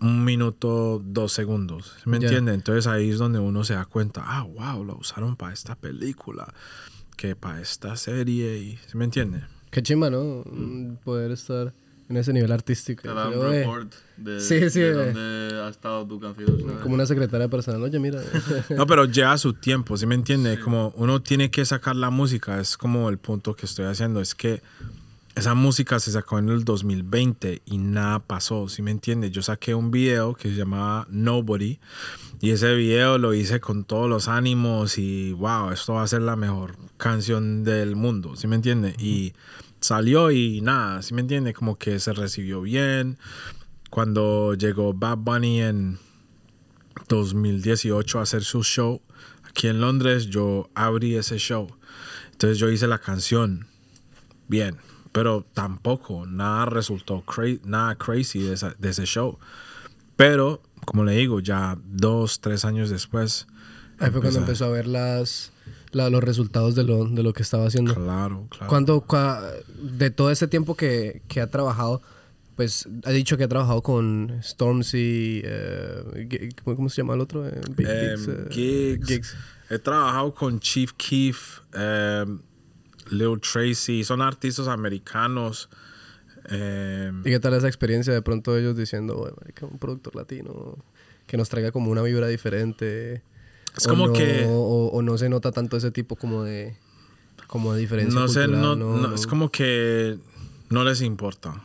[0.00, 1.96] un minuto, dos segundos.
[2.04, 2.54] ¿Me entiende?
[2.54, 6.54] Entonces ahí es donde uno se da cuenta, ah, wow, lo usaron para esta película,
[7.16, 8.58] que para esta serie.
[8.58, 9.42] Y, ¿sí ¿Me entiende?
[9.72, 10.44] Qué chimba, ¿no?
[10.46, 11.74] Mm, Poder estar
[12.12, 13.02] en ese nivel artístico.
[13.02, 16.60] Te da un report de, Sí, sí, de dónde ha estado tu canción.
[16.60, 16.76] ¿sabes?
[16.82, 17.82] Como una secretaria personal.
[17.82, 18.20] Oye, mira.
[18.76, 20.60] No, pero lleva su tiempo, ¿sí me entiende?
[20.60, 24.34] Como uno tiene que sacar la música, es como el punto que estoy haciendo, es
[24.34, 24.62] que
[25.34, 29.30] esa música se sacó en el 2020 y nada pasó, ¿sí me entiende?
[29.30, 31.78] Yo saqué un video que se llamaba Nobody
[32.40, 36.20] y ese video lo hice con todos los ánimos y wow, esto va a ser
[36.20, 38.94] la mejor canción del mundo, ¿sí me entiende?
[38.98, 39.32] Y
[39.82, 41.52] salió y nada, ¿sí me entiende?
[41.52, 43.18] Como que se recibió bien.
[43.90, 45.98] Cuando llegó Bad Bunny en
[47.08, 49.00] 2018 a hacer su show
[49.44, 51.68] aquí en Londres, yo abrí ese show.
[52.32, 53.66] Entonces yo hice la canción
[54.48, 54.76] bien,
[55.12, 59.38] pero tampoco nada resultó cra- nada crazy de, esa- de ese show.
[60.16, 63.46] Pero, como le digo, ya dos, tres años después.
[63.98, 65.52] Ahí fue cuando empecé- empezó a ver las,
[65.92, 67.94] la- los resultados de lo, de lo que estaba haciendo.
[67.94, 68.66] Claro, claro.
[68.68, 72.02] Cuando, cua- de todo ese tiempo que, que ha trabajado,
[72.56, 77.46] pues ha dicho que ha trabajado con Stormzy, eh, ¿cómo, se llama el otro?
[77.48, 79.08] Eh, Big Em, Gigs, eh, gigs.
[79.08, 79.36] Gigs.
[79.70, 82.40] He trabajado con Chief Keef, em,
[83.10, 85.68] Lil Tracy, son artistas americanos.
[86.48, 90.76] em, ¿Y qué tal esa experiencia de pronto ellos diciendo, "Oye, marica, un productor latino
[91.26, 93.22] que nos traiga como una vibra diferente?
[93.76, 96.76] Es como no- que- O, o no se nota tanto ese tipo como de,
[97.46, 100.18] como de diferencia no sé, no, cultural, no, es como que
[100.70, 101.64] no les importa.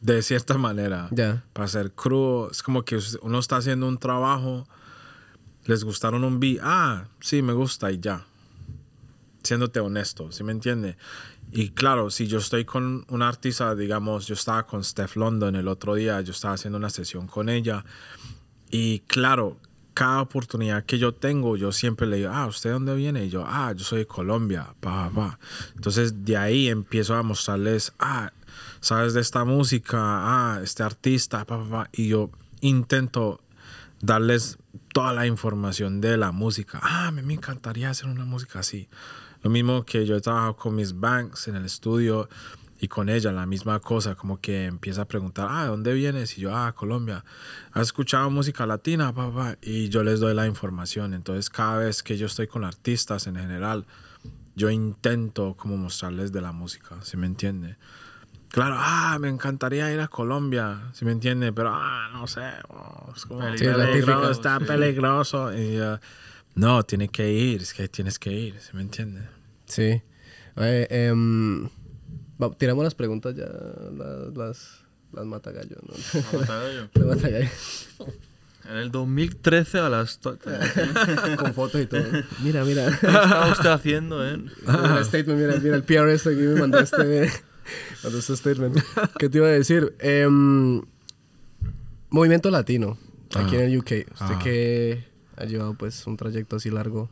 [0.00, 1.08] De cierta manera.
[1.10, 1.44] Ya.
[1.52, 4.66] Para ser crudo, es como que uno está haciendo un trabajo,
[5.66, 8.24] les gustaron un beat, ah, sí, me gusta y ya.
[9.42, 10.96] Siéndote honesto, ¿sí me entiende?
[11.52, 15.66] Y claro, si yo estoy con una artista, digamos, yo estaba con Steph London el
[15.68, 17.84] otro día, yo estaba haciendo una sesión con ella.
[18.70, 19.58] Y claro,
[20.00, 23.26] cada oportunidad que yo tengo, yo siempre le digo, ah, ¿usted de dónde viene?
[23.26, 25.38] Y yo, ah, yo soy de Colombia, pa, pa.
[25.76, 28.32] Entonces de ahí empiezo a mostrarles, ah,
[28.80, 29.98] ¿sabes de esta música?
[30.00, 31.90] Ah, este artista, pa, pa, pa.
[31.92, 32.30] Y yo
[32.62, 33.42] intento
[34.00, 34.56] darles
[34.94, 36.80] toda la información de la música.
[36.82, 38.88] Ah, me encantaría hacer una música así.
[39.42, 42.30] Lo mismo que yo he trabajado con mis banks en el estudio
[42.80, 46.38] y con ella, la misma cosa, como que empieza a preguntar, ah, ¿de dónde vienes?
[46.38, 47.24] Y yo, ah, Colombia.
[47.72, 49.58] ¿Has escuchado música latina, papá?
[49.60, 51.12] Y yo les doy la información.
[51.12, 53.84] Entonces, cada vez que yo estoy con artistas en general,
[54.56, 57.76] yo intento como mostrarles de la música, ¿sí me entiende?
[58.48, 61.52] Claro, ah, me encantaría ir a Colombia, ¿sí me entiende?
[61.52, 65.52] Pero, ah, no sé, oh, es como Sí, peligroso, está peligroso.
[65.54, 66.00] Y, ah,
[66.54, 69.28] no, tiene que ir, es que tienes que ir, ¿sí me entiende?
[69.66, 70.02] Sí.
[70.56, 71.12] Eh,
[72.42, 74.78] va- tiramos las preguntas ya, las, las,
[75.12, 75.94] las matagallo, ¿no?
[76.94, 77.48] las matagallo.
[78.70, 80.18] En el 2013 a las...
[81.38, 82.04] Con fotos y todo.
[82.44, 82.86] Mira, mira.
[83.00, 84.34] ¿Qué estaba usted haciendo, eh?
[84.34, 87.32] El statement, mira, mira, el PRS aquí me mandó este,
[88.04, 88.78] mandó este statement.
[89.18, 89.96] ¿Qué te iba a decir?
[89.98, 90.82] Em,
[92.10, 92.96] movimiento latino,
[93.34, 93.84] aquí en el UK.
[93.86, 94.38] Usted Ah.
[94.40, 95.04] que
[95.36, 97.08] ha llevado pues un trayecto así largo.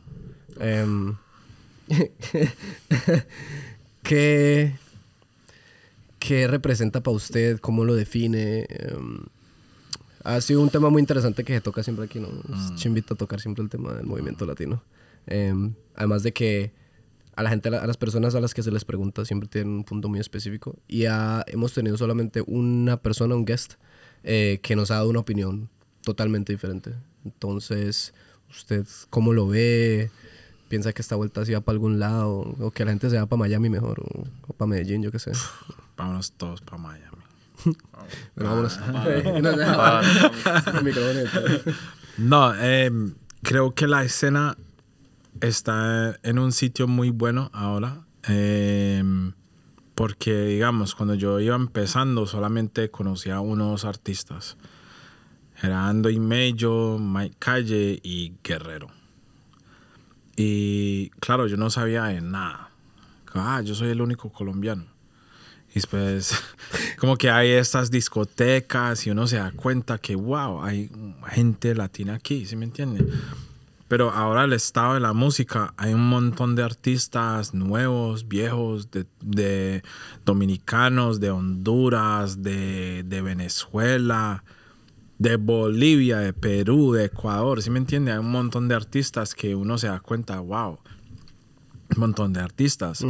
[0.59, 1.15] em,
[4.03, 4.75] ¿qué,
[6.19, 7.59] ¿Qué representa para usted?
[7.59, 8.65] ¿Cómo lo define?
[8.69, 9.19] Em,
[10.23, 12.27] ha sido un tema muy interesante que se toca siempre aquí, ¿no?
[12.81, 14.83] Te invito a tocar siempre el tema del movimiento latino.
[15.27, 16.71] Em, además de que
[17.35, 19.83] a la gente, a las personas a las que se les pregunta siempre tienen un
[19.85, 20.75] punto muy específico.
[20.89, 23.73] Y ha- hemos tenido solamente una persona, un guest,
[24.23, 25.69] eh, que nos ha dado una opinión
[26.03, 26.91] totalmente diferente.
[27.23, 28.13] Entonces,
[28.49, 30.11] ¿usted cómo lo ve?
[30.67, 32.55] ¿Piensa que esta vuelta se va para algún lado?
[32.59, 34.01] ¿O que la gente se va para Miami mejor?
[34.47, 35.31] ¿O, para Medellín, yo qué sé?
[35.99, 37.23] Vámonos todos para Miami.
[38.37, 38.79] Vámonos.
[39.41, 41.21] No todo.
[42.17, 44.57] No, em, creo que la escena
[45.39, 48.01] está en un sitio muy bueno ahora.
[48.23, 49.33] em,
[49.95, 54.55] porque, digamos, cuando yo iba empezando, solamente conocía a unos artistas.
[55.61, 58.87] Era Ando y Mello, Mike Calle y Guerrero.
[60.37, 62.69] Y claro, yo no sabía de nada.
[63.33, 64.85] Ah, yo soy el único colombiano.
[65.71, 66.33] Y después,
[66.97, 70.91] como que hay estas discotecas y uno se da cuenta que, wow, hay
[71.27, 73.05] gente latina aquí, ¿sí me entiende?
[73.87, 79.05] Pero ahora el estado de la música, hay un montón de artistas nuevos, viejos, de,
[79.21, 79.83] de
[80.25, 84.43] dominicanos, de Honduras, de, de Venezuela,
[85.17, 88.11] de Bolivia, de Perú, de Ecuador, ¿sí me entiende?
[88.11, 90.79] Hay un montón de artistas que uno se da cuenta, wow,
[91.95, 93.05] un montón de artistas.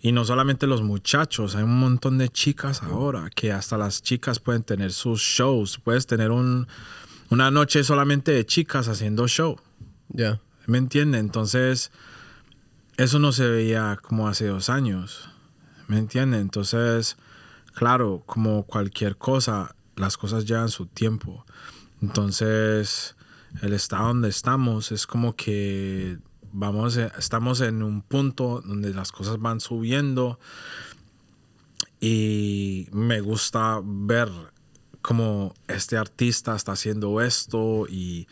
[0.00, 4.40] Y no solamente los muchachos, hay un montón de chicas ahora, que hasta las chicas
[4.40, 5.78] pueden tener sus shows.
[5.78, 6.66] Puedes tener un,
[7.30, 9.58] una noche solamente de chicas haciendo show.
[10.08, 10.40] Ya.
[10.66, 11.18] ¿Me entiende?
[11.18, 11.90] Entonces,
[12.96, 15.28] eso no se veía como hace dos años.
[15.88, 16.38] ¿Me entiende?
[16.38, 17.16] Entonces,
[17.74, 21.44] claro, como cualquier cosa, las cosas llevan su tiempo.
[22.00, 23.14] Entonces,
[23.60, 26.18] el estado donde estamos es como que
[26.52, 30.38] vamos, estamos en un punto donde las cosas van subiendo
[32.00, 34.28] y me gusta ver
[35.00, 38.26] cómo este artista está haciendo esto y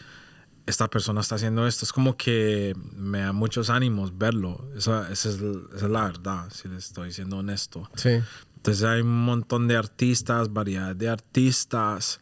[0.66, 1.84] esta persona está haciendo esto.
[1.84, 4.68] Es como que me da muchos ánimos verlo.
[4.76, 7.88] Esa, esa es, esa es la verdad, si le estoy siendo honesto.
[7.96, 8.20] Sí.
[8.56, 12.20] Entonces hay un montón de artistas, variedad de artistas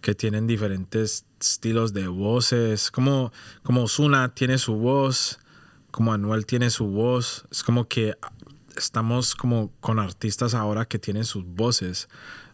[0.00, 2.90] que tienen diferentes estilos de voces.
[2.90, 3.32] Como,
[3.62, 5.38] como Osuna tiene su voz,
[5.90, 7.44] como Anuel tiene su voz.
[7.50, 8.16] Es como que
[8.76, 12.08] estamos como con artistas ahora que tienen sus voces,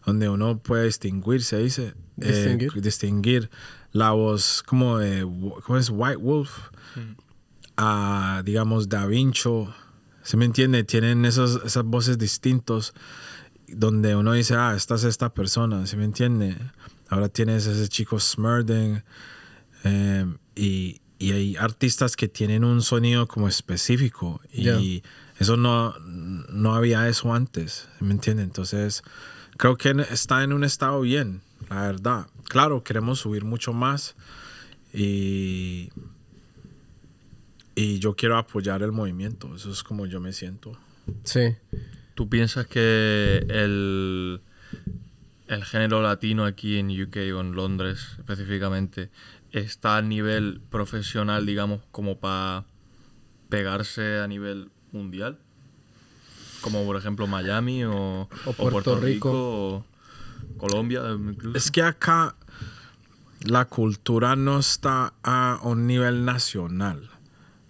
[0.05, 1.93] donde uno puede distinguir, se dice.
[2.19, 2.81] eh, Distinguir.
[2.81, 3.49] distinguir
[3.91, 5.21] la voz como de,
[5.65, 5.89] ¿cómo es?
[5.89, 6.51] White Wolf.
[7.77, 9.67] A, digamos, Da Vinci.
[10.23, 10.83] ¿Se me entiende?
[10.83, 12.93] Tienen esos, esas voces distintos
[13.67, 16.57] donde uno dice, ah, esta es esta persona, ¿se me entiende?
[17.09, 19.03] Ahora tienes ese chico Smurden
[19.83, 24.79] eh, y, y hay artistas que tienen un sonido como específico y Ya.
[25.39, 28.43] eso no, no había eso antes, ¿se me entiende?
[28.43, 29.03] Entonces,
[29.57, 32.27] creo que está en un estado bien, la verdad.
[32.49, 34.15] Claro, queremos subir mucho más
[34.93, 35.89] y,
[37.75, 40.77] y yo quiero apoyar el movimiento, eso es como yo me siento.
[41.23, 41.55] Sí.
[42.15, 44.41] ¿Tú piensas que el,
[45.47, 49.09] el género latino aquí en UK o en Londres específicamente
[49.51, 52.65] está a nivel profesional, digamos, como para
[53.49, 55.39] pegarse a nivel mundial?
[56.61, 59.31] Como por ejemplo Miami o, o Puerto Rico.
[59.33, 59.85] o
[60.57, 61.57] Colombia incluso.
[61.57, 62.35] Es que acá
[63.41, 67.09] la cultura no está a un nivel nacional.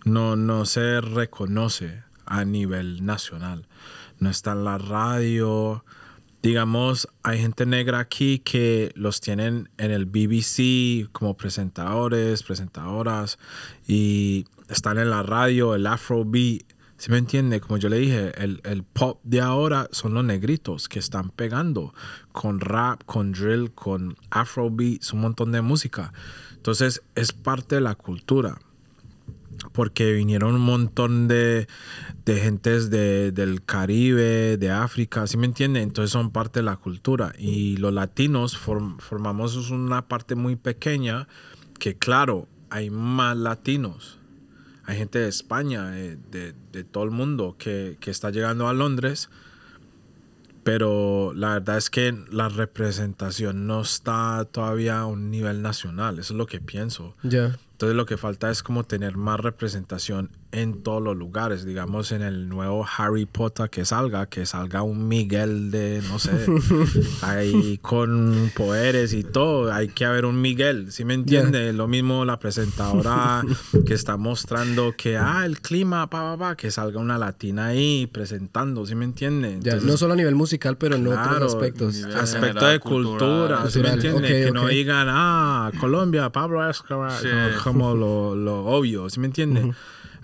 [0.05, 3.67] No, no se reconoce a nivel nacional.
[4.19, 5.83] No está en la radio,
[6.41, 13.39] digamos, hay gente negra aquí que los tienen en el BBC como presentadores, presentadoras
[13.87, 16.63] y están en la radio, el Afrobeat.
[16.97, 17.61] ¿Sí me entiende?
[17.61, 21.93] Como yo le dije, el, el pop de ahora son los negritos que están pegando
[22.31, 26.11] con rap, con drill, con Afrobeat, un montón de música.
[26.55, 28.57] Entonces es parte de la cultura
[29.77, 31.67] porque vinieron un montón de,
[32.25, 35.83] de gentes de, del Caribe, de África, ¿sí me entiende?
[35.83, 41.27] Entonces son parte de la cultura y los latinos form- formamos una parte muy pequeña
[41.77, 44.17] que claro, hay más latinos.
[44.85, 48.73] Hay gente de España, de, de- de todo el mundo que, que está llegando a
[48.73, 49.29] Londres,
[50.67, 56.33] pero la verdad es que la representación no está todavía a un nivel nacional, eso
[56.33, 57.15] es lo que pienso.
[57.23, 61.65] Entonces lo que falta es como tener más representación en todos los lugares.
[61.65, 66.31] Digamos en el nuevo Harry Potter que salga, que salga un Miguel de, no sé,
[67.21, 69.71] ahí con poderes y todo.
[69.73, 71.73] Hay que haber un Miguel, ¿sí me entiende?
[71.73, 73.43] Lo mismo la presentadora
[73.85, 78.07] que está mostrando que, ah, el clima, pa, pa, pa, que salga una latina ahí
[78.07, 79.49] presentando, ¿sí me entiende?
[79.61, 81.95] Ya, Entonces, no solo a nivel musical, pero en Claro, otros aspectos.
[81.95, 83.71] nivel- aspecto general, de cultura, cultural.
[83.71, 84.27] ¿sí me entiende?
[84.45, 87.27] que no digan, ah, Colombia, Pablo Escobar, Sí.
[87.63, 89.73] como, como lo, lo obvio, ¿sí me entiende?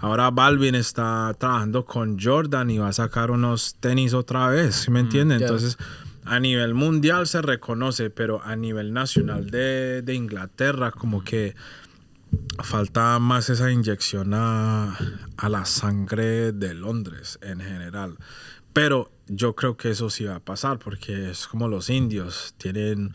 [0.04, 4.91] Ahora Balvin está trabajando con Jordan y va a sacar unos tenis otra vez, ¿sí
[4.91, 5.39] me entiende?
[5.39, 5.45] ya.
[5.45, 5.78] Entonces,
[6.26, 11.56] a nivel mundial se reconoce, pero a nivel nacional de, de Inglaterra, como que
[12.62, 14.97] falta más esa inyección a,
[15.38, 18.18] a la sangre de Londres en general.
[18.74, 23.14] Pero yo creo que eso sí va a pasar porque es como los indios, tienen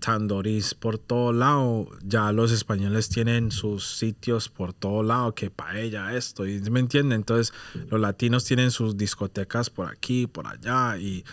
[0.00, 6.16] tandoris por todo lado, ya los españoles tienen sus sitios por todo lado, que paella
[6.16, 7.54] esto, y me entienden, entonces
[7.88, 11.24] los latinos tienen sus discotecas por aquí, por allá, y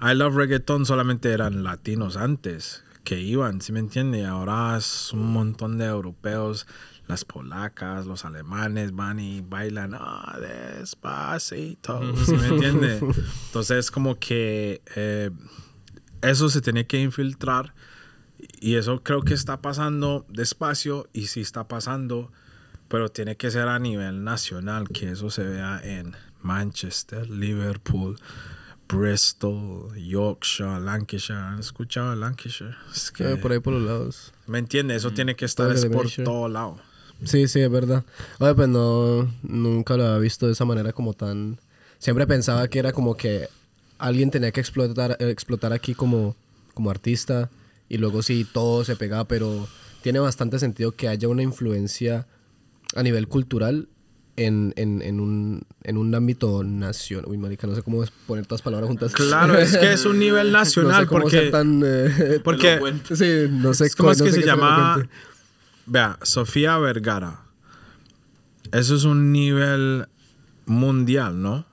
[0.00, 4.24] I Love Reggaeton solamente eran latinos antes que iban, ¿sí me entiende?
[4.24, 6.66] Ahora es un montón de europeos,
[7.08, 13.00] las polacas, los alemanes van y bailan, ah, despacito, ¿sí me entiende?
[13.46, 15.30] Entonces como que eh,
[16.22, 17.74] eso se tiene que infiltrar
[18.60, 22.30] y eso creo que está pasando despacio y sí está pasando,
[22.88, 28.18] pero tiene que ser a nivel nacional, que eso se vea en Manchester, Liverpool,
[28.88, 31.38] Bristol, Yorkshire, Lancashire.
[31.38, 32.74] ¿Han escuchado Lancashire?
[32.92, 34.32] Es que, Eh, por ahí por los lados.
[34.46, 34.98] ¿Me entiendes?
[34.98, 36.78] Eso tiene que estar es por todo lado.
[37.24, 38.04] Sí, sí, es verdad.
[38.38, 41.58] Oye, pues no, nunca lo había visto de esa manera como tan...
[41.98, 43.48] Siempre pensaba que era como que
[43.98, 46.34] alguien tenía que explotar, explotar aquí como,
[46.74, 47.48] como artista
[47.92, 49.68] y luego sí todo se pegaba, pero
[50.00, 52.26] tiene bastante sentido que haya una influencia
[52.96, 53.86] a nivel cultural
[54.36, 57.26] en, en, en, un, en un ámbito nacional.
[57.28, 59.12] Uy, marica, no sé cómo es poner todas palabras juntas.
[59.12, 61.36] Claro, es que es un nivel nacional no sé cómo porque...
[61.36, 61.82] ser tan...
[61.84, 63.14] eh, porque Elocuente.
[63.14, 65.06] sí, no sé ¿Cómo es no que sé se llama?
[65.84, 67.42] Vea, Sofía Vergara.
[68.72, 70.06] Eso es un nivel
[70.64, 71.66] mundial, ¿no?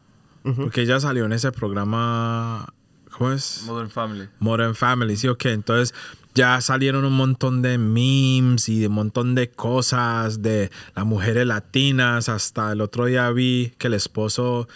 [0.43, 2.74] Porque ella salió en ese programa.
[3.20, 3.63] ¿Cómo es?
[3.65, 4.30] Modern Family.
[4.39, 5.45] Modern Family, sí, ok.
[5.45, 5.93] Entonces
[6.34, 11.45] ya salieron un montón de memes y de un montón de cosas de las mujeres
[11.45, 12.30] latinas.
[12.30, 14.67] Hasta el otro día vi que el esposo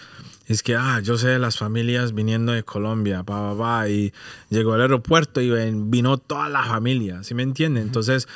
[0.46, 4.14] es que, ah, yo sé de las familias viniendo de Colombia, pa, pa, pa, y
[4.50, 7.84] llegó al aeropuerto y ven- vino toda la familia, ¿sí me entienden?
[7.84, 8.28] Entonces,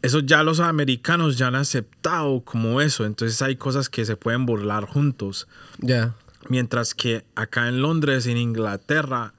[0.00, 3.04] eso ya los americanos ya han aceptado como eso.
[3.04, 5.48] Entonces hay cosas que se pueden burlar juntos.
[5.80, 6.14] Ya.
[6.48, 9.34] Mientras que acá en Londres, en Inglaterra,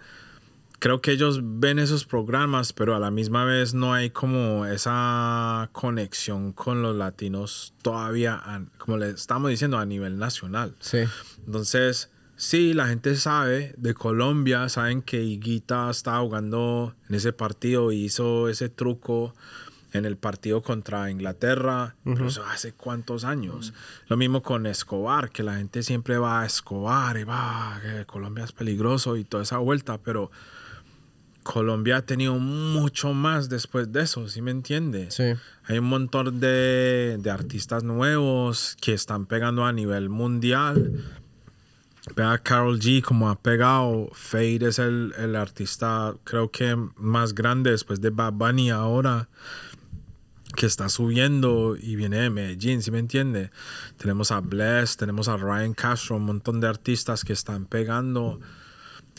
[0.80, 5.69] creo que ellos ven esos programas, pero a la misma vez no hay como esa
[5.71, 8.41] conexión con los latinos todavía,
[8.77, 10.75] como le estamos diciendo, a nivel nacional.
[10.80, 10.99] Sí.
[11.45, 17.91] Entonces, sí, la gente sabe de Colombia, saben que Higuita estaba jugando en ese partido
[17.91, 19.36] y hizo ese truco
[19.91, 23.73] en el partido contra Inglaterra, pero eso hace cuántos años.
[24.07, 28.43] Lo mismo con Escobar, que la gente siempre va a Escobar y va, que Colombia
[28.43, 30.30] es peligroso y toda esa vuelta, pero
[31.51, 35.09] Colombia ha tenido mucho más después de eso, ¿sí me entiende?
[35.09, 35.33] Sí.
[35.65, 41.03] Hay un montón de, de artistas nuevos que están pegando a nivel mundial.
[42.15, 44.09] Vea a Carol G como ha pegado.
[44.13, 49.27] Fade es el, el artista creo que más grande después de Bad Bunny ahora
[50.55, 53.49] que está subiendo y viene de Medellín, ¿sí me entiende?
[53.97, 58.39] Tenemos a Bless, tenemos a Ryan Castro, un montón de artistas que están pegando,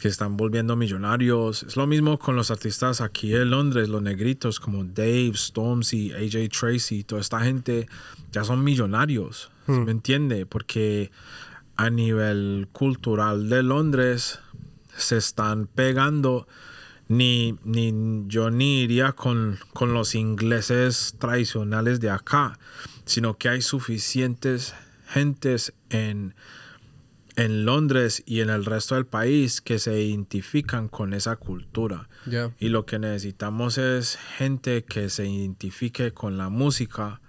[0.01, 1.63] que están volviendo millonarios.
[1.63, 6.49] Es lo mismo con los artistas aquí en Londres, los negritos como Dave, Stormzy, AJ
[6.49, 7.87] Tracy, toda esta gente
[8.33, 10.47] ya son millonarios, ¿sí me entiende?
[10.47, 11.11] Porque
[11.77, 14.41] a nivel cultural de Londres
[14.97, 16.49] se están pegando.
[17.09, 17.93] Ni, ni
[18.29, 22.57] yo ni iría con, con los ingleses tradicionales de acá,
[23.05, 24.77] sino que hay suficientes
[25.09, 26.37] gentes en,
[27.41, 32.07] en Londres y en el resto del país que se identifican con esa cultura.
[32.59, 37.23] Y lo que necesitamos es gente que se identifique con la música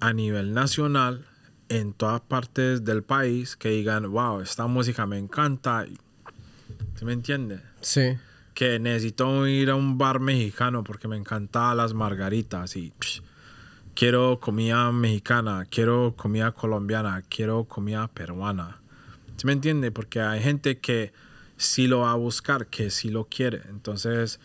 [0.00, 1.26] a nivel nacional
[1.68, 5.86] en todas partes del país, que digan, wow, esta música me encanta.
[6.94, 7.62] ¿Sí me entiende?
[7.80, 8.16] Sí.
[8.54, 13.22] Que necesito ir a un bar mexicano porque me encantan las margaritas y psh,
[13.96, 18.83] quiero comida mexicana, quiero comida colombiana, quiero comida peruana.
[19.36, 19.90] ¿Sí me entiende?
[19.90, 21.12] Porque hay gente que
[21.56, 23.62] sí lo va a buscar, que sí lo quiere.
[23.68, 24.40] Entonces,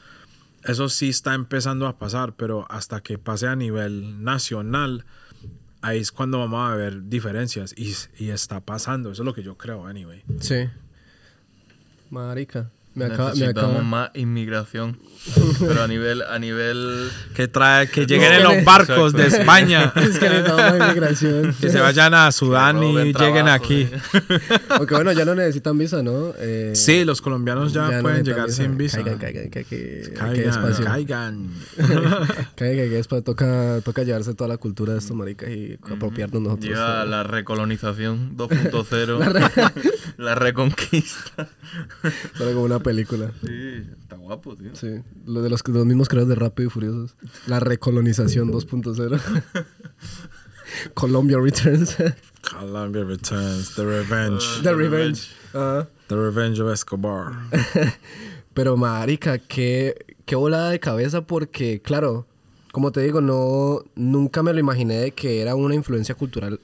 [0.64, 5.06] eso sí está empezando a pasar, pero hasta que pase a nivel nacional,
[5.82, 7.74] ahí es cuando vamos a ver diferencias.
[7.78, 10.24] Y, y está pasando, eso es lo que yo creo, anyway.
[10.40, 10.70] Sí.
[12.10, 12.72] Marica.
[12.96, 13.84] Me acaba, me Necesitamos acaba.
[13.84, 15.00] más inmigración.
[15.60, 17.10] Pero a nivel, a nivel.
[17.36, 19.42] Que, trae, que lleguen que en los barcos de Exacto.
[19.42, 19.94] España.
[20.00, 21.56] Es que necesitamos inmigración.
[21.62, 23.90] que se vayan a Sudán y lleguen trabajo, aquí.
[24.70, 26.34] Aunque bueno, ya no necesitan visa, ¿no?
[26.40, 28.98] Eh, Sí, los colombianos ya, no pueden necesitan llegar sin visa.
[29.04, 30.86] Caigan, caigan, que, que, que hay Caigan, espacio.
[30.86, 31.50] caigan.
[32.56, 33.24] Caigan, que espacio.
[33.24, 36.70] Toca, toca llevarse toda la cultura de estos maricas y apropiarnos nosotros.
[36.70, 37.08] Llega eh.
[37.08, 39.72] la recolonización 2.0.
[40.18, 41.48] la reconquista.
[42.38, 43.32] Solo como una película.
[43.46, 44.76] Sí, está guapo, tío.
[44.76, 47.16] Sí, lo de los, los mismos creadores de Rápido y Furiosos.
[47.48, 49.20] La recolonización 2.0.
[50.94, 51.98] Colombia Returns.
[52.42, 54.62] Colombia Returns, The Revenge.
[54.64, 55.30] The Revenge.
[55.52, 57.34] The Revenge of Escobar.
[58.54, 62.28] Pero marica, qué, qué volada de cabeza porque, claro,
[62.72, 66.60] como te digo, no, nunca me lo imaginé de que era una influencia cultural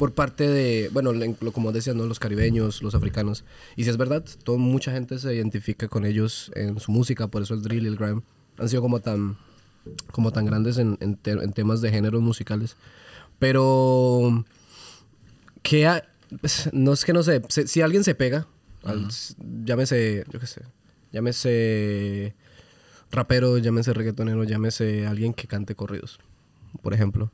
[0.00, 1.12] por parte de, bueno,
[1.52, 2.06] como decías, ¿no?
[2.06, 3.44] Los caribeños, los africanos.
[3.76, 7.42] Y si es verdad, todo, mucha gente se identifica con ellos en su música, por
[7.42, 8.22] eso el drill y el grime
[8.56, 9.36] han sido como tan,
[10.10, 12.76] como tan grandes en, en te- en temas de géneros musicales.
[13.38, 14.42] Pero
[15.62, 16.02] que ha-
[16.72, 18.46] no es que no sé, si, si alguien se pega,
[18.84, 19.08] al-
[19.66, 20.62] llámese, yo qué sé,
[21.12, 22.34] llámese
[23.10, 26.20] rapero, llámese reggaetonero, llámese alguien que cante corridos,
[26.82, 27.30] por ejemplo,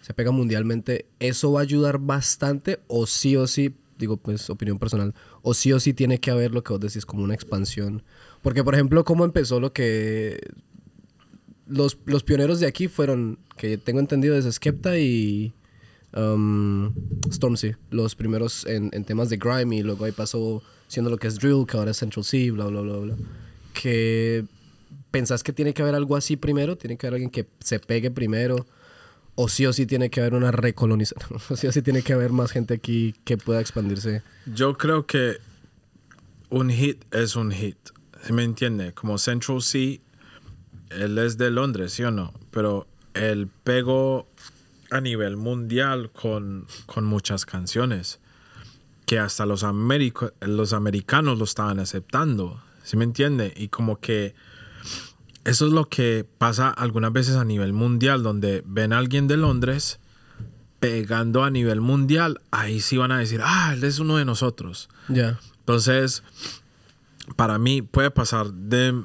[0.00, 4.78] se pega mundialmente, eso va a ayudar bastante o sí o sí, digo pues opinión
[4.78, 8.02] personal, o sí o sí tiene que haber lo que vos decís como una expansión,
[8.42, 10.40] porque por ejemplo, ¿cómo empezó lo que
[11.66, 15.52] los, los pioneros de aquí fueron, que tengo entendido, es Skepta y
[16.16, 16.92] um,
[17.30, 21.28] Stormzy, los primeros en, en temas de grime y luego ahí pasó siendo lo que
[21.28, 23.16] es drill, que ahora es Central C, bla, bla, bla, bla.
[23.74, 24.44] Que
[25.10, 28.10] pensás que tiene que haber algo así primero, tiene que haber alguien que se pegue
[28.10, 28.66] primero,
[29.40, 32.12] o sí o sí tiene que haber una recolonización, o sí o sí tiene que
[32.12, 34.22] haber más gente aquí que pueda expandirse.
[34.46, 35.38] Yo creo que
[36.50, 37.76] un hit es un hit.
[38.24, 38.92] ¿Sí ¿Me entiende?
[38.94, 40.00] Como Central C,
[40.90, 42.34] él es de Londres, ¿sí o no?
[42.50, 44.26] Pero él pegó
[44.90, 48.18] a nivel mundial con, con muchas canciones
[49.06, 49.64] que hasta los,
[50.40, 52.60] los americanos lo estaban aceptando.
[52.82, 53.54] ¿Sí me entiende?
[53.56, 54.34] Y como que
[55.44, 59.36] eso es lo que pasa algunas veces a nivel mundial, donde ven a alguien de
[59.36, 60.00] Londres
[60.80, 64.88] pegando a nivel mundial, ahí sí van a decir, ah, él es uno de nosotros.
[65.08, 65.38] Ya.
[65.60, 66.22] Entonces,
[67.36, 69.02] para mí puede pasar de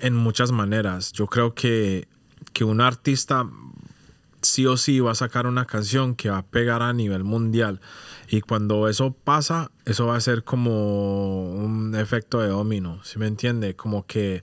[0.00, 1.12] en muchas maneras.
[1.12, 2.08] Yo creo que,
[2.52, 3.46] que un artista
[4.40, 7.80] sí o sí va a sacar una canción que va a pegar a nivel mundial.
[8.28, 13.26] Y cuando eso pasa, eso va a ser como un efecto de domino, ¿sí me
[13.26, 13.76] entiende?
[13.76, 14.42] Como que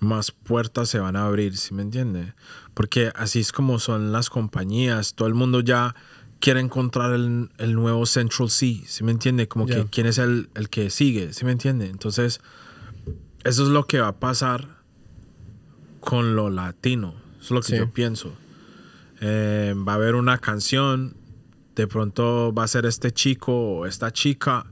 [0.00, 2.34] más puertas se van a abrir, ¿sí me entiende?
[2.74, 5.94] Porque así es como son las compañías, todo el mundo ya
[6.40, 9.48] quiere encontrar el, el nuevo Central C, ¿sí me entiende?
[9.48, 11.86] Como que quién es el, el que sigue, ¿sí me entiende?
[11.86, 12.40] Entonces,
[13.44, 14.68] eso es lo que va a pasar
[16.00, 17.76] con lo latino, eso es lo que Sí.
[17.78, 18.32] yo pienso.
[19.20, 21.16] Eh, va a haber una canción,
[21.74, 24.66] de pronto va a ser este chico o esta chica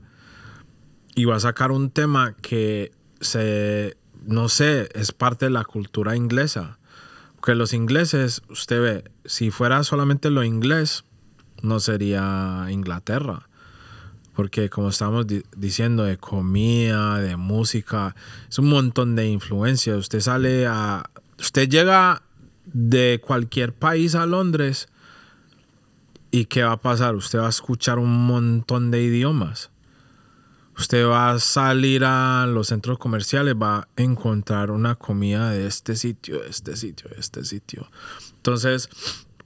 [1.15, 3.96] y va a sacar un tema que se,
[4.27, 6.77] no sé, es parte de la cultura inglesa.
[7.35, 11.03] Porque los ingleses, usted ve, si fuera solamente lo inglés,
[11.63, 13.47] no sería Inglaterra.
[14.35, 18.15] Porque como estamos di- diciendo, de comida, de música,
[18.49, 19.97] es un montón de influencias.
[19.97, 21.09] Usted sale a...
[21.39, 22.21] Usted llega
[22.65, 24.89] de cualquier país a Londres
[26.31, 27.15] y ¿qué va a pasar?
[27.15, 29.69] Usted va a escuchar un montón de idiomas.
[30.77, 35.95] Usted va a salir a los centros comerciales, va a encontrar una comida de este
[35.95, 37.89] sitio, de este sitio, de este sitio.
[38.35, 38.89] Entonces,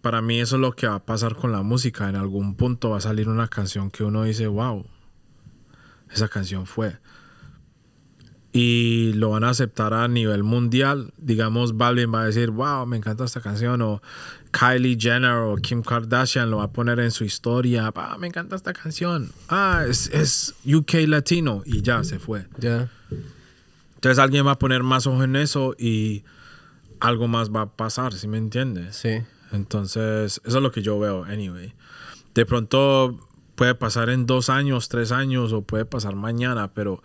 [0.01, 2.09] para mí eso es lo que va a pasar con la música.
[2.09, 4.85] En algún punto va a salir una canción que uno dice, wow,
[6.11, 6.97] esa canción fue.
[8.53, 11.13] y lo van a aceptar a nivel mundial.
[11.17, 14.01] Digamos, Balvin va a decir, wow, me encanta esta canción, o
[14.51, 18.55] Kylie Jenner o Kim Kardashian lo va a poner en su historia, ah, me encanta
[18.55, 22.47] esta canción, ah, es, es UK latino, y ya se fue.
[22.57, 22.89] Ya.
[23.95, 26.23] Entonces alguien va a poner más ojo en eso y
[26.99, 28.95] algo más va a pasar, ¿sí me entiendes?
[28.95, 29.21] Sí.
[29.51, 31.73] Entonces, eso es lo que yo veo, anyway.
[32.33, 33.19] De pronto
[33.55, 37.03] puede pasar en dos años, tres años, o puede pasar mañana, pero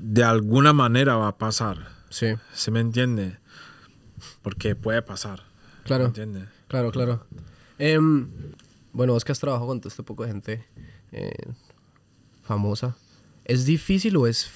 [0.00, 1.88] de alguna manera va a pasar.
[2.10, 2.34] Sí.
[2.52, 3.38] ¿Se me entiende?
[4.42, 5.42] Porque puede pasar.
[5.84, 6.12] Claro.
[6.68, 7.26] Claro, claro.
[7.78, 8.28] Em,
[8.92, 10.64] bueno, vos que has trabajado con todo este poco de gente
[11.12, 11.32] eh,
[12.42, 12.96] famosa,
[13.44, 14.50] ¿es difícil o es,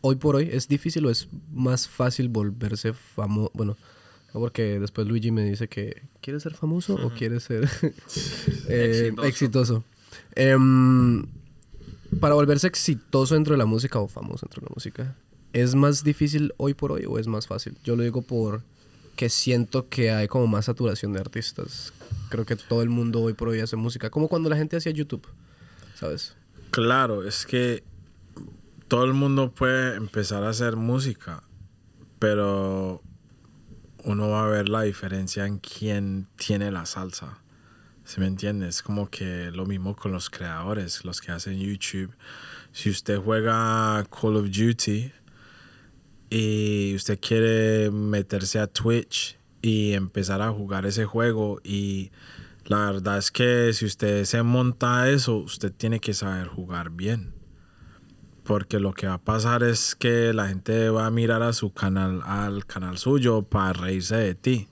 [0.00, 3.50] hoy por hoy, es difícil o es más fácil volverse famoso?
[3.54, 3.76] Bueno,
[4.34, 7.68] no, porque después Luigi me dice que, ¿quieres ser famoso o quieres ser
[8.68, 9.26] eh, Exitoso.
[9.26, 9.84] exitoso?
[10.34, 11.24] Em,
[12.20, 15.16] para volverse exitoso dentro de la música o famoso dentro de la música,
[15.52, 17.76] ¿es más difícil hoy por hoy o es más fácil?
[17.84, 18.62] Yo lo digo por
[19.16, 21.92] que siento que hay como más saturación de artistas.
[22.28, 24.92] Creo que todo el mundo hoy por hoy hace música, como cuando la gente hacía
[24.92, 25.26] YouTube,
[25.94, 26.34] ¿sabes?
[26.70, 27.84] Claro, es que
[28.88, 31.42] todo el mundo puede empezar a hacer música,
[32.18, 33.02] pero
[34.04, 37.38] uno va a ver la diferencia en quién tiene la salsa.
[38.04, 38.82] ¿Sí me entiendes?
[38.82, 42.12] Como que lo mismo con los creadores, los que hacen YouTube.
[42.72, 45.12] Si usted juega Call of Duty
[46.34, 52.10] y usted quiere meterse a Twitch y empezar a jugar ese juego y
[52.64, 56.88] la verdad es que si usted se monta a eso, usted tiene que saber jugar
[56.88, 57.34] bien.
[58.44, 61.74] Porque lo que va a pasar es que la gente va a mirar a su
[61.74, 64.68] canal, al canal suyo para reírse de ti.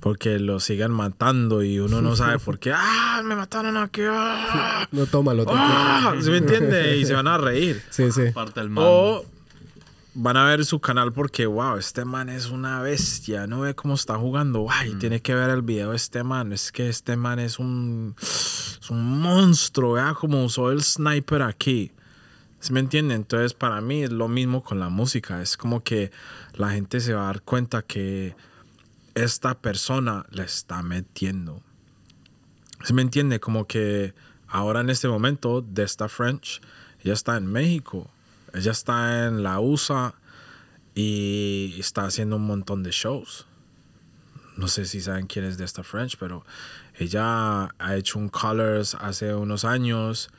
[0.00, 2.72] Porque lo siguen matando y uno no sabe por qué.
[2.76, 3.22] ¡Ah!
[3.24, 4.02] Me mataron aquí.
[4.04, 4.88] ¡Ah!
[4.90, 5.44] No, tómalo.
[5.46, 6.16] ¡Ah!
[6.20, 6.96] ¿Sí me entiende?
[6.96, 7.80] Y se van a reír.
[7.90, 8.32] Sí, sí.
[8.34, 8.72] Parte el.
[8.76, 9.24] O
[10.14, 13.46] van a ver su canal porque, wow, este man es una bestia.
[13.46, 14.66] No ve cómo está jugando.
[14.68, 16.52] Ay, tiene que ver el video de este man.
[16.52, 19.94] Es que este man es un, es un monstruo.
[19.94, 21.92] Vea cómo usó el sniper aquí.
[22.60, 23.14] ¿Sí me entiende?
[23.14, 25.42] Entonces, para mí es lo mismo con la música.
[25.42, 26.12] Es como que
[26.54, 28.36] la gente se va a dar cuenta que
[29.14, 31.62] esta persona le está metiendo.
[32.84, 33.40] ¿Sí me entiende?
[33.40, 34.14] Como que
[34.46, 36.60] ahora en este momento, de esta French,
[37.02, 38.10] ella está en México.
[38.54, 40.14] Ella está en la USA
[40.94, 43.46] y está haciendo un montón de shows.
[44.56, 46.44] No sé si saben quién es de esta French, pero
[46.98, 50.30] ella ha hecho un Colors hace unos años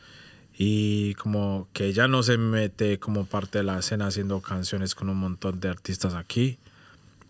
[0.55, 5.09] y como que ella no se mete como parte de la escena haciendo canciones con
[5.09, 6.59] un montón de artistas aquí,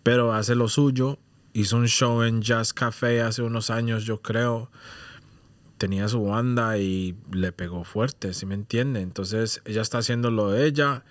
[0.03, 1.17] pero hace lo suyo.
[1.53, 4.69] Hizo un show en Jazz Café hace unos años, yo creo
[5.84, 9.01] tenía su banda y le pegó fuerte, ¿sí me entiende?
[9.01, 11.03] Entonces ella está haciendo lo de ella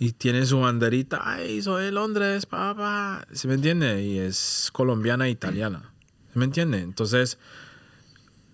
[0.00, 4.02] y tiene su banderita, ay, soy de Londres, papá, ¿sí me entiende?
[4.02, 5.92] Y es colombiana e italiana,
[6.32, 6.80] ¿sí me entiende?
[6.80, 7.38] Entonces,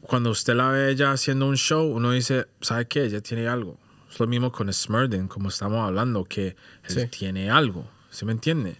[0.03, 3.05] cuando usted la ve ella haciendo un show, uno dice, ¿sabe qué?
[3.05, 3.79] Ella tiene algo.
[4.13, 6.49] Es lo mismo con Smurden, como estamos hablando, que
[6.85, 7.07] él Sí.
[7.09, 8.77] tiene algo, ¿sí me entiende?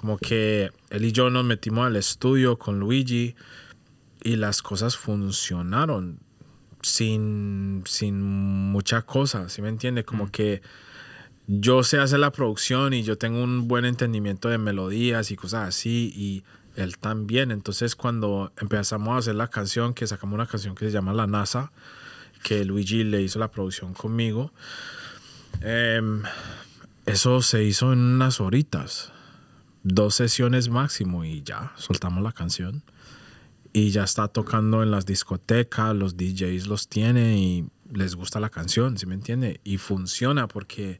[0.00, 3.34] Como que él y yo nos metimos al estudio con Luigi
[4.24, 6.20] y las cosas funcionaron
[6.82, 10.04] sin, sin mucha cosa, ¿sí me entiende?
[10.04, 10.62] Como que
[11.46, 15.68] yo sé hacer la producción y yo tengo un buen entendimiento de melodías y cosas
[15.68, 16.44] así y
[16.76, 17.50] él también.
[17.50, 21.26] Entonces cuando empezamos a hacer la canción, que sacamos una canción que se llama La
[21.26, 21.72] NASA,
[22.42, 24.52] que Luigi le hizo la producción conmigo,
[25.60, 26.22] em,
[27.06, 29.12] eso se hizo en unas horitas,
[29.84, 32.82] dos sesiones máximo y ya, soltamos la canción
[33.72, 38.50] y ya está tocando en las discotecas, los DJs los tiene y les gusta la
[38.50, 39.60] canción, ¿sí me entiende?
[39.64, 40.98] Y funciona porque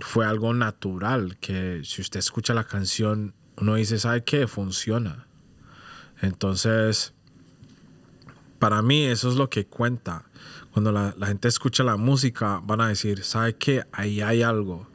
[0.00, 4.46] fue algo natural, que si usted escucha la canción, uno dice, ¿sabe qué?
[4.48, 5.26] Funciona.
[6.20, 7.12] Entonces,
[8.58, 10.24] para mí eso es lo que cuenta.
[10.72, 13.84] Cuando la, gente escucha la música, van a decir, ¿sabe qué?
[13.92, 14.88] Ahí hay algo.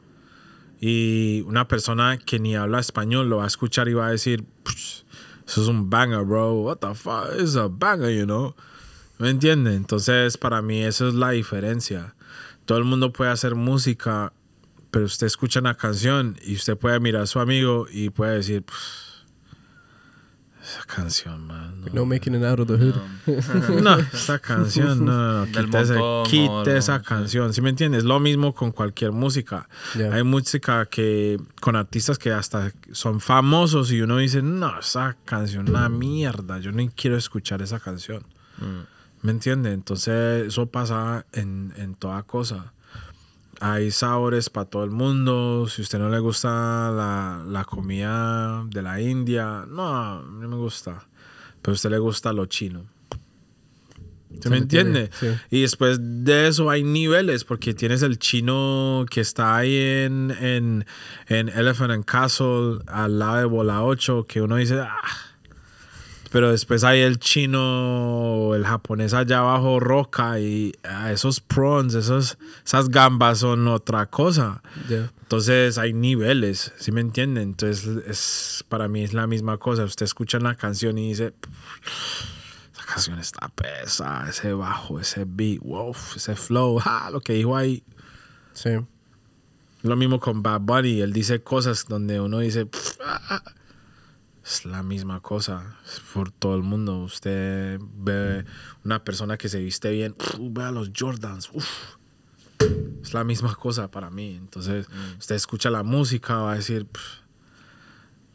[0.80, 4.44] Y una persona que ni habla español lo va a escuchar y va a decir,
[4.64, 5.04] "Psh,
[5.48, 6.52] eso es un banger, bro.
[6.60, 7.30] What the fuck?
[7.38, 8.54] It's a banger, you know.
[9.18, 9.74] ¿Me entiende?
[9.74, 12.14] Entonces, para mí, eso es la diferencia.
[12.66, 14.34] Todo el mundo puede hacer música,
[14.90, 18.62] pero usted escucha una canción y usted puede mirar a su amigo y puede decir,
[18.62, 19.07] "Pff,
[20.68, 21.82] esa canción, man.
[21.92, 23.82] No making it out of the hood.
[23.82, 27.54] No, esa canción, no, no, no, ese- o esa no, canción.
[27.54, 28.04] ¿Sí me entiendes?
[28.04, 29.68] Lo mismo con cualquier música.
[30.12, 35.68] Hay música que, con artistas que hasta son famosos y uno dice, no, esa canción,
[35.70, 38.22] una mierda, yo ni quiero escuchar esa canción.
[39.22, 39.74] ¿Me entiendes?
[39.74, 42.72] Entonces, eso pasa en, en toda cosa.
[43.60, 45.66] Hay sabores para todo el mundo.
[45.68, 46.48] Si a usted no le gusta
[46.90, 51.06] la, la comida de la India, no, no me gusta.
[51.62, 52.86] Pero a usted le gusta lo chino.
[54.40, 55.10] ¿Se me entiende?
[55.18, 55.28] sí.
[55.50, 60.86] Y después de eso hay niveles, porque tienes el chino que está ahí en, en,
[61.26, 65.27] en Elephant and Castle, al lado de Bola 8, que uno dice, ah.
[66.38, 72.38] Pero después hay el chino, el japonés allá abajo, roca, y ah, esos prawns, esos,
[72.64, 74.62] esas gambas son otra cosa.
[74.88, 75.10] Ya.
[75.22, 77.42] Entonces hay niveles, ¿sí me entienden?
[77.42, 79.82] Entonces es, para mí es la misma cosa.
[79.82, 81.34] Usted escucha una canción y dice,
[82.72, 87.56] esa canción está pesa, ese bajo, ese beat, wow, ese flow, ah, lo que dijo
[87.56, 87.82] ahí.
[88.52, 88.78] Sí.
[89.82, 93.42] Lo mismo con Bad Bunny, él dice cosas donde uno dice, "Pff, ah, ah".
[94.48, 95.76] Es la misma cosa
[96.14, 97.00] por todo el mundo.
[97.00, 98.44] Usted ve
[98.84, 101.68] una persona que se viste bien, "Pff, ve a los Jordans, uf.
[103.02, 104.36] es la misma cosa para mí.
[104.36, 104.86] Entonces,
[105.18, 107.02] usted escucha la música, va a decir, "Pff,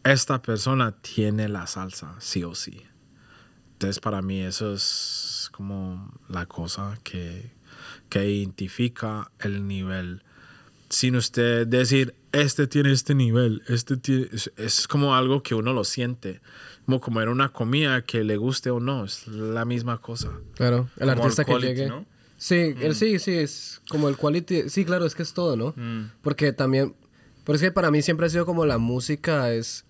[0.03, 2.81] esta persona tiene la salsa, sí o sí.
[3.73, 7.51] Entonces, para mí eso es como la cosa que,
[8.09, 10.23] que identifica el nivel
[10.93, 15.73] sin usted decir, este tiene este nivel, este tiene, es, es como algo que uno
[15.73, 16.39] lo siente,
[16.85, 20.31] como comer una comida que le guste o no, es la misma cosa.
[20.55, 20.89] Claro.
[20.97, 21.87] El Como artista el que llegue.
[21.87, 22.05] ¿no?
[22.37, 24.69] Sí, el, sí, sí, es como el quality.
[24.69, 25.73] Sí, claro, es que es todo, ¿no?
[25.75, 26.11] Mm.
[26.21, 26.93] Porque también.
[27.43, 29.85] Pero es que para mí siempre ha sido como la música es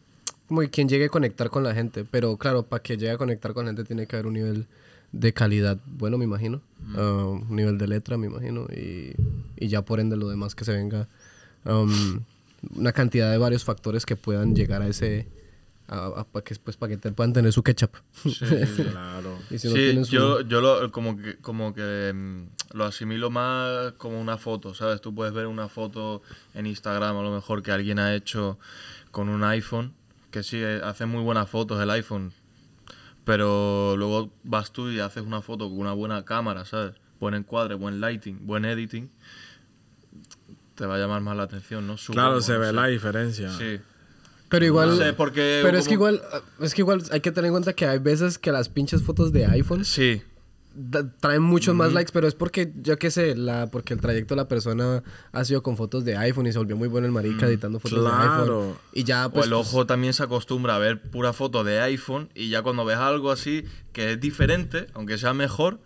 [0.48, 2.06] como quien llegue a conectar con la gente.
[2.10, 4.68] Pero claro, para que llegue a conectar con la gente tiene que haber un nivel
[5.14, 6.62] de calidad bueno, me imagino.
[6.96, 8.66] Ah, nivel de letra, me imagino.
[8.76, 9.14] Y,
[9.56, 11.08] y ya por ende lo demás que se venga.
[11.66, 12.20] um,
[12.76, 15.28] una cantidad de varios factores que puedan llegar a ese.
[15.88, 17.92] para que, pues, para que te puedan tener su ketchup.
[18.92, 19.38] Claro.
[19.50, 23.30] y si no sí, su- yo, yo lo, como que, como que mm, lo asimilo
[23.30, 25.02] más como una foto, ¿sabes?
[25.02, 26.22] Tú puedes ver una foto
[26.54, 28.58] en Instagram a lo mejor que alguien ha hecho
[29.12, 29.94] con un iPhone,
[30.32, 32.32] que sí, eh, hace muy buenas fotos el iPhone,
[33.26, 36.94] pero luego vas tú y haces una foto con una buena cámara, ¿sabes?
[37.20, 39.10] Buen encuadre, buen lighting, buen editing,
[40.76, 41.96] te va a llamar más la atención, ¿no?
[41.96, 43.52] Claro, se ve la diferencia.
[43.52, 43.80] Sí.
[44.50, 44.90] Pero igual.
[44.90, 46.22] No sé, porque Pero es que igual,
[46.60, 49.34] es que igual hay que tener en cuenta que hay veces que las pinches fotos
[49.34, 50.22] de iPhone Sí,
[51.20, 54.42] traen muchos más likes, pero es porque, yo qué sé, la, porque el trayecto de
[54.42, 57.46] la persona ha sido con fotos de iPhone y se volvió muy bueno el marica
[57.46, 58.74] editando fotos de iPhone.
[58.94, 59.46] Y ya, o pues.
[59.48, 62.98] el ojo también se acostumbra a ver pura foto de iPhone y ya cuando ves
[62.98, 65.80] algo así que es diferente, aunque sea mejor,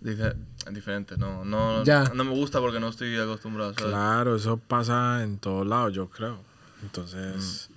[0.00, 0.34] dices,
[0.66, 2.04] es diferente, no, no, Ya.
[2.14, 3.74] no me gusta porque no estoy acostumbrado.
[3.74, 3.90] ¿sabes?
[3.90, 6.38] Claro, eso pasa en todos lados, yo creo.
[6.82, 7.70] Entonces,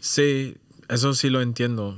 [0.00, 0.56] sí,
[0.88, 1.96] eso sí lo entiendo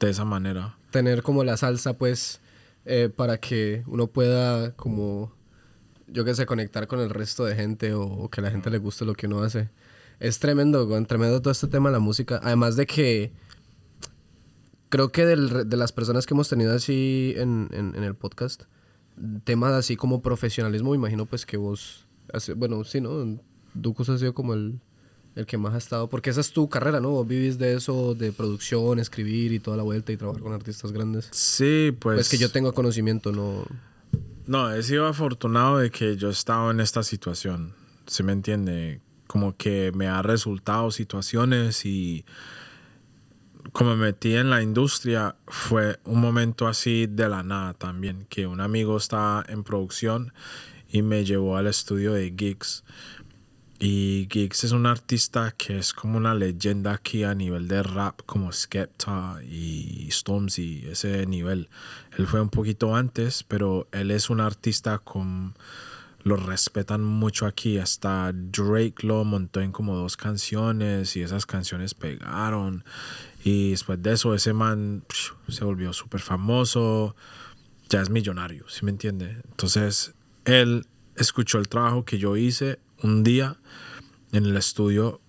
[0.00, 0.74] de esa manera.
[0.90, 2.40] tener como la salsa, pues,
[2.88, 5.30] eh, para que uno pueda, como,
[6.06, 9.04] yo qué sé, conectar con el resto de gente o, que la gente le guste
[9.04, 9.68] lo que uno hace.
[10.20, 12.40] Es tremendo, tremendo todo este tema la música.
[12.42, 13.30] Además de que
[14.88, 18.62] creo que del de las personas que hemos tenido así en, en- el podcast,
[19.44, 22.06] temas así como profesionalismo, me imagino pues que vos,
[22.56, 23.38] bueno, sí, ¿no?
[23.74, 24.80] Ducus ha sido como el,
[25.34, 27.10] el que más ha estado, porque esa es tu carrera, ¿no?
[27.10, 30.92] Vos vivís de eso, de producción, escribir y toda la vuelta y trabajar con artistas
[30.92, 31.28] grandes.
[31.30, 32.16] Sí, pues.
[32.16, 33.64] Pues que yo tengo conocimiento, ¿no?
[34.46, 37.74] No, he sido afortunado de que yo he estado en esta situación.
[38.06, 39.00] ¿Se me entiende?
[39.26, 42.24] Como que me ha resultado situaciones y
[43.72, 48.46] como me metí en la industria fue un momento así de la nada también, que
[48.46, 50.32] un amigo estaba en producción
[50.88, 52.84] y me llevó al estudio de Gigs.
[53.80, 58.22] Y Gigs es un artista que es como una leyenda aquí a nivel de rap,
[58.26, 61.68] como Skepta y Stormzy, ese nivel.
[62.16, 65.54] Él fue un poquito antes, pero él es un artista con...
[66.24, 67.78] Lo respetan mucho aquí.
[67.78, 72.84] Hasta Drake lo montó en como dos canciones y esas canciones pegaron.
[73.44, 77.14] Y después de eso, ese man psh, se volvió súper famoso.
[77.88, 79.40] Ya es millonario, ¿sí me entiende?
[79.48, 80.12] Entonces,
[80.44, 83.56] él escuchó el trabajo que yo hice un día
[84.32, 85.20] en el estudio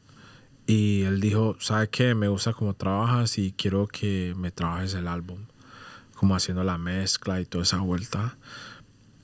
[0.68, 2.14] y él dijo, ¿sabe qué?
[2.14, 5.40] Me gusta cómo trabajas y quiero que me trabajes el álbum,
[6.16, 8.38] como haciendo la mezcla y toda esa vuelta.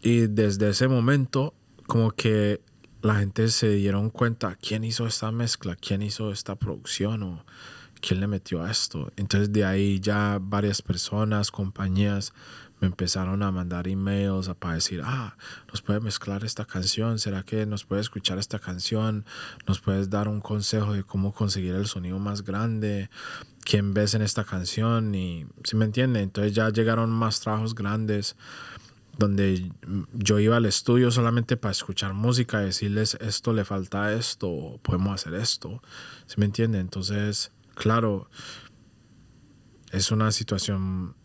[0.02, 1.54] Y desde ese momento,
[1.86, 2.62] como que
[3.02, 7.46] la gente se dieron cuenta quién hizo esta mezcla, quién hizo esta producción o
[8.02, 9.12] quién le metió a esto.
[9.16, 12.34] Entonces de ahí ya varias personas, compañías
[12.80, 15.38] me empezaron a mandar emails para decir, ah,
[15.70, 19.26] nos puede mezclar esta canción, ¿será que nos puede escuchar esta canción?
[19.68, 23.10] ¿Nos puedes dar un consejo de cómo conseguir el sonido más grande?
[23.64, 25.16] ¿Quién ves en esta canción?
[25.16, 26.22] Y, ¿sí me entiende?
[26.22, 28.36] Entonces ya llegaron más trabajos grandes
[29.18, 29.72] donde
[30.14, 35.36] yo iba al estudio solamente para escuchar música, decirles esto le falta esto, podemos hacer
[35.36, 35.82] esto,
[36.26, 36.80] ¿sí me entiende?
[36.80, 38.30] Entonces, claro,
[39.92, 41.16] es una situación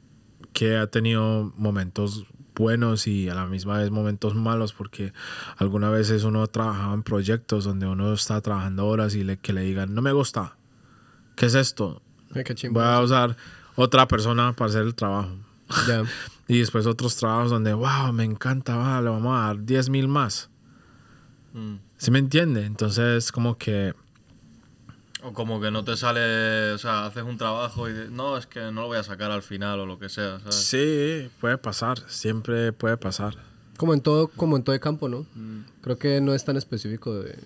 [0.53, 5.13] que ha tenido momentos buenos y a la misma vez momentos malos porque
[5.57, 9.53] algunas veces uno ha trabajado en proyectos donde uno está trabajando horas y le, que
[9.53, 10.57] le digan, no me gusta,
[11.37, 12.03] ¿qué es esto?
[12.35, 12.83] Ay, qué chimba.
[12.83, 13.37] Voy a usar
[13.77, 15.37] otra persona para hacer el trabajo.
[15.87, 16.03] Ya.
[16.51, 20.09] Y después otros trabajos donde, wow, me encanta, va, le vamos a dar 10 mil
[20.09, 20.51] más.
[21.53, 21.77] Mm.
[21.97, 22.67] ¿Sí me entiende?
[22.67, 23.95] Entonces, como que,
[25.23, 28.61] O como que no te sale, o sea, haces un trabajo y no, es que
[28.61, 30.55] no lo voy a sacar al final o lo que sea, ¿sabes?
[30.55, 33.37] sí, puede pasar, siempre puede pasar.
[33.77, 35.27] Como en todo, como en todo el campo, ¿no?
[35.35, 35.61] Mm.
[35.83, 37.39] Creo que no es tan específico de.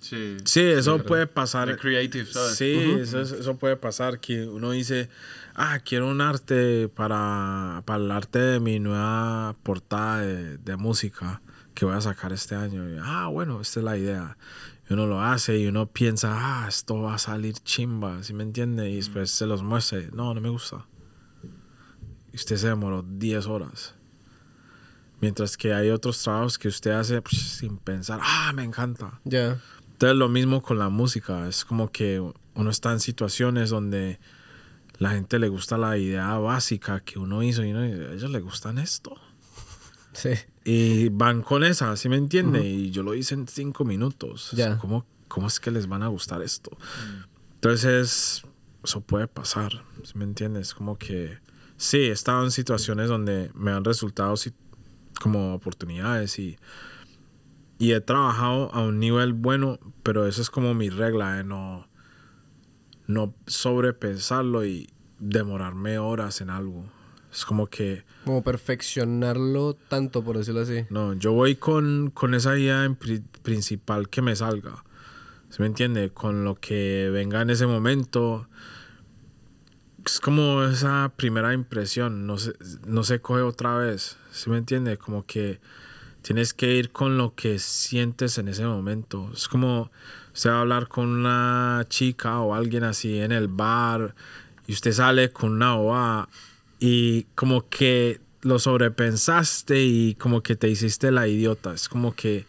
[0.00, 0.36] Sí.
[0.44, 1.68] Sí, eso puede pasar.
[1.68, 2.56] De creative, ¿sabes?
[2.56, 5.08] Sí, eso, eso puede pasar que uno dice,
[5.54, 11.40] ah, quiero un arte para, para el arte de mi nueva portada de, de música
[11.76, 12.88] que voy a sacar este año.
[12.88, 14.36] Y, ah, bueno, esta es la idea.
[14.88, 18.44] Y uno lo hace y uno piensa, ah, esto va a salir chimba, ¿sí me
[18.44, 18.88] entiende?
[18.90, 20.86] Y después se los muestra, y, no, no me gusta.
[22.32, 23.94] Y usted se demoró 10 horas.
[25.20, 29.20] Mientras que hay otros trabajos que usted hace pues, sin pensar, ah, me encanta.
[29.24, 29.60] Ya.
[29.92, 32.22] Entonces lo mismo con la música, es como que
[32.54, 34.20] uno está en situaciones donde
[34.98, 38.42] la gente le gusta la idea básica que uno hizo y uno a ellos les
[38.42, 39.18] gustan esto.
[40.16, 40.30] Sí.
[40.64, 42.66] Y van con esa, ¿sí me entiende?
[42.66, 44.52] Y yo lo hice en cinco minutos.
[44.52, 44.78] O sea, Ya.
[44.78, 46.76] ¿Cómo, ¿Cómo es que les van a gustar esto?
[47.54, 48.42] Entonces,
[48.82, 50.74] eso puede pasar, ¿sí me entiendes?
[50.74, 51.38] Como que
[51.76, 54.34] sí, he estado en situaciones donde me han resultado
[55.20, 56.58] como oportunidades y,
[57.78, 61.86] y he trabajado a un nivel bueno, pero eso es como mi regla de no,
[63.06, 66.86] no sobrepensarlo y demorarme horas en algo.
[67.36, 70.86] Es como que Como perfeccionarlo tanto, por decirlo así.
[70.88, 74.82] no, yo voy con, con esa idea en pri- principal que me salga.
[75.50, 76.08] ¿Se me entiende?
[76.10, 78.48] Con lo que venga en ese momento.
[80.04, 82.54] Es como esa primera impresión, no se,
[82.86, 84.16] no se coge otra vez.
[84.30, 84.96] ¿Se me entiende?
[84.98, 85.58] Como que
[86.22, 89.30] tienes que ir con lo que sientes en ese momento.
[89.34, 89.90] Es como
[90.32, 94.14] usted va a hablar con una chica o alguien así en el bar
[94.66, 96.28] y usted sale con una bobada
[96.78, 101.74] y como que lo sobrepensaste y como que te hiciste la idiota.
[101.74, 102.46] Es como que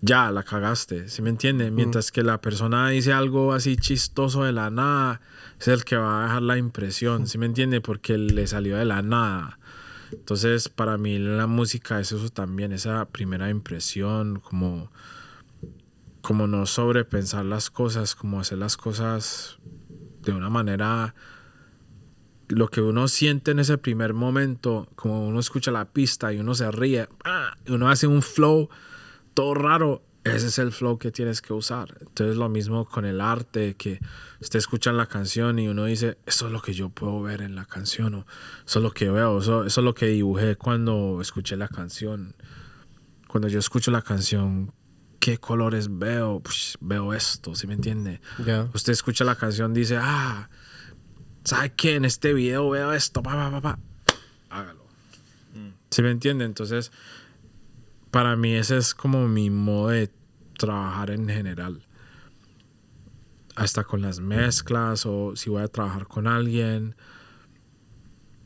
[0.00, 1.70] ya la cagaste, ¿sí me entiende?
[1.70, 5.20] Mientras que la persona dice algo así chistoso de la nada,
[5.58, 7.80] es el que va a dejar la impresión, ¿sí me entiende?
[7.80, 9.58] Porque le salió de la nada.
[10.12, 14.90] Entonces, para mí la música es eso también, esa primera impresión, como,
[16.20, 19.58] como no sobrepensar las cosas, como hacer las cosas
[20.22, 21.14] de una manera
[22.48, 26.54] lo que uno siente en ese primer momento, como uno escucha la pista y uno
[26.54, 27.56] se ríe, ¡ah!
[27.66, 28.68] y uno hace un flow
[29.34, 31.96] todo raro, ese es el flow que tienes que usar.
[32.00, 34.00] Entonces lo mismo con el arte, que
[34.40, 37.54] usted escucha la canción y uno dice, eso es lo que yo puedo ver en
[37.54, 38.26] la canción, o
[38.66, 42.34] eso es lo que veo, eso, eso es lo que dibujé cuando escuché la canción.
[43.28, 44.72] Cuando yo escucho la canción,
[45.18, 46.40] ¿qué colores veo?
[46.40, 48.20] Pues, veo esto, ¿sí me entiende?
[48.46, 48.68] Ya.
[48.72, 50.48] Usted escucha la canción, dice, ah,
[51.44, 51.96] ¿sabe qué?
[51.96, 53.78] En este video veo esto, pa, pa, pa, pa.
[54.50, 54.84] Hágalo.
[55.90, 56.44] ¿Sí me entiende?
[56.44, 56.90] Entonces,
[58.10, 60.10] para mí ese es como mi modo de
[60.58, 61.82] trabajar en general.
[63.54, 66.96] Hasta con las mezclas o si voy a trabajar con alguien,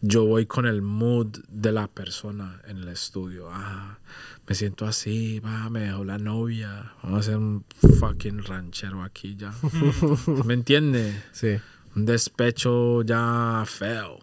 [0.03, 3.49] yo voy con el mood de la persona en el estudio.
[3.51, 3.99] Ah,
[4.46, 6.92] me siento así, va, me dejó la novia.
[7.03, 7.64] Vamos a hacer un
[7.99, 9.55] fucking ranchero aquí ya.
[10.44, 11.22] ¿Me entiende?
[11.32, 11.59] Sí.
[11.97, 14.20] Un despecho ya feo.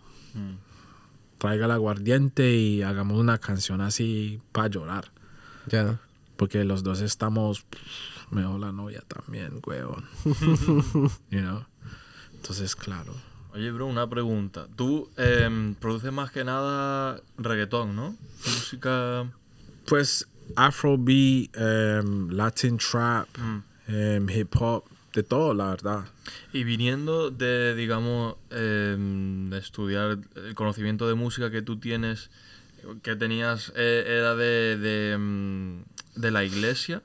[1.38, 5.11] Traiga el aguardiente y hagamos una canción así para llorar.
[5.68, 5.99] Ya.
[6.38, 7.61] Porque los dos estamos.
[7.61, 10.05] pff, Me dejó la novia también, weón.
[11.30, 11.66] you know?
[12.34, 13.13] Entonces, claro.
[13.53, 14.68] Oye, bro, una pregunta.
[14.76, 18.16] Tú em, produces más que nada reggaetón, ¿no?
[18.45, 19.32] Música...
[19.88, 23.28] Pues Afrobeat, em, Latin trap,
[23.88, 24.84] em, hip hop,
[25.16, 26.05] de todo, la verdad.
[26.53, 32.30] Y viniendo de, digamos, em, de estudiar el conocimiento de música que tú tienes,
[33.01, 35.84] que tenías, eh, era de, de, em,
[36.16, 37.01] de la iglesia,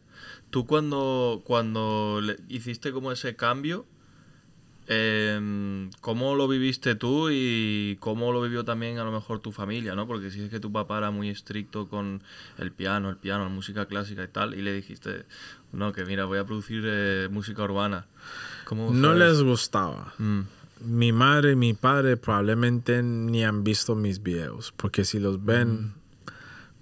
[0.51, 3.87] tú cuando, cuando le- hiciste como ese cambio,
[4.89, 9.95] em, ¿cómo lo viviste tú y cómo lo vivió también a lo mejor tu familia,
[9.95, 10.07] ¿no?
[10.09, 12.23] Porque si es que tu papá era muy estricto con
[12.59, 15.25] el piano, el piano, la música clásica y tal, y le dijiste,
[15.73, 18.07] no, que mira, voy a producir eh, música urbana.
[18.64, 20.14] ¿Cómo No les gustaba.
[20.18, 20.41] Mm,
[20.83, 25.93] Mi madre y mi padre probablemente ni han visto mis videos, porque si los ven,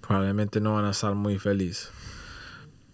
[0.01, 1.91] probablemente no van a estar muy felices.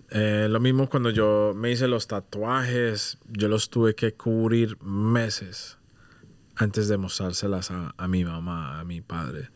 [0.10, 5.78] Eh, lo mismo cuando yo me hice los tatuajes, yo los tuve que cubrir meses
[6.56, 9.50] antes de mostrárselas a, a mi mamá, a mi padre.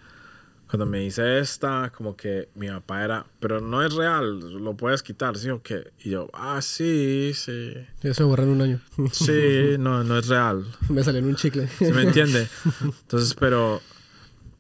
[0.70, 5.02] Cuando me hice esta, como que mi papá era, pero no es real, lo puedes
[5.02, 5.92] quitar, ¿sí o qué?
[6.04, 7.74] Y yo, ah, sí, sí.
[8.04, 8.80] Eso se borra en un año.
[9.12, 10.64] Sí, no, no es real.
[10.90, 11.68] me salió en un chicle.
[11.80, 12.48] ¿Sí me entiende?
[12.84, 13.82] Entonces, pero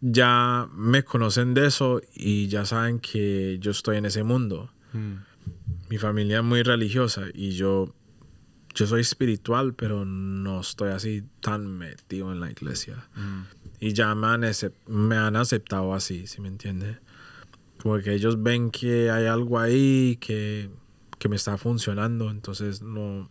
[0.01, 4.71] ya me conocen de eso y ya saben que yo estoy en ese mundo.
[5.89, 7.93] Mi familia es muy religiosa y yo,
[8.79, 12.95] yo soy espiritual, pero no estoy así tan metido en la iglesia.
[13.81, 14.41] Y ya me han,
[14.87, 16.97] me han aceptado así, ¿sí me entiende?
[17.83, 20.69] Como que ellos ven que hay algo ahí que,
[21.17, 23.29] que me está funcionando, entonces no,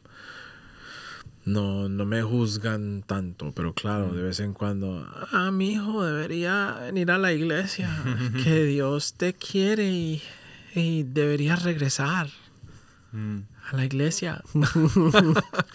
[1.47, 6.77] no, no me juzgan tanto, pero claro, de vez en cuando, ah, mi hijo debería
[6.83, 7.89] venir a la iglesia,
[8.45, 10.23] que Dios te quiere y,
[10.75, 12.29] y deberías regresar
[13.13, 13.39] Mm,
[13.73, 14.43] a la iglesia.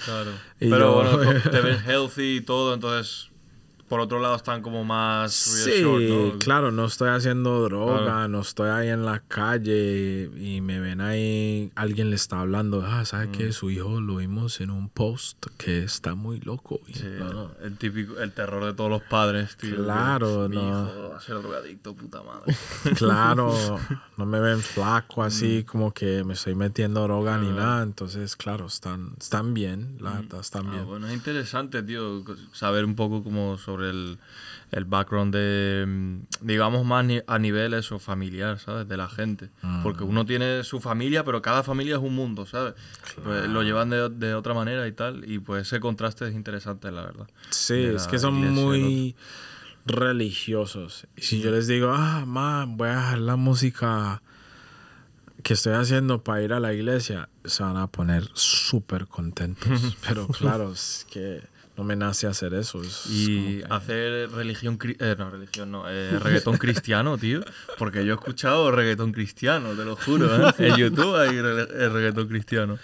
[0.05, 0.31] claro.
[0.59, 3.29] Pero yo- bueno, te ves healthy y todo, entonces
[3.93, 6.39] por otro lado están como más Sí, reassured, ¿no?
[6.39, 8.27] claro, no estoy haciendo droga, Claro.
[8.27, 13.05] no estoy ahí en la calle y me ven ahí, alguien le está hablando, ah,
[13.05, 13.31] ¿sabe Mm.
[13.33, 16.79] que Su hijo lo vimos en un post que está muy loco.
[16.91, 17.51] Sí, no, no.
[17.61, 19.75] el típico, el terror de todos los padres, tío.
[19.75, 20.63] Claro, Mi no.
[20.69, 22.55] hijo va a ser drogadicto, puta madre.
[22.97, 23.53] Claro,
[24.17, 28.65] no me ven flaco así como que me estoy metiendo droga ni nada, entonces claro,
[28.65, 30.85] están, están bien, la verdad, están Ah, bien.
[30.87, 32.23] bueno, es interesante, tío,
[32.53, 34.17] saber un poco como sobre el,
[34.71, 38.88] el background de, mm, digamos, más ni- a nivel eso, familiar, ¿sabes?
[38.88, 39.49] De la gente.
[39.84, 42.73] Porque uno tiene su familia, pero cada familia es un mundo, ¿sabes?
[43.23, 46.91] Pues lo llevan de, de otra manera y tal, y pues ese contraste es interesante,
[46.91, 47.27] la verdad.
[47.49, 49.15] Sí, es que son muy
[49.86, 51.07] religiosos.
[51.15, 54.21] Y si yo les digo, ah, ma, voy a dejar la música
[55.43, 59.97] que estoy haciendo para ir a la iglesia, se van a poner súper contentos.
[60.07, 61.41] Pero claro, es que
[61.76, 62.82] no me nace hacer eso.
[62.84, 67.41] es Y que- hacer religión, eh, no, religión no, eh, reggaetón cristiano, tío.
[67.78, 70.53] Porque yo he escuchado reggaetón cristiano, te lo juro, ¿eh?
[70.59, 72.78] En YouTube hay re- eh, reggaetón cristiano.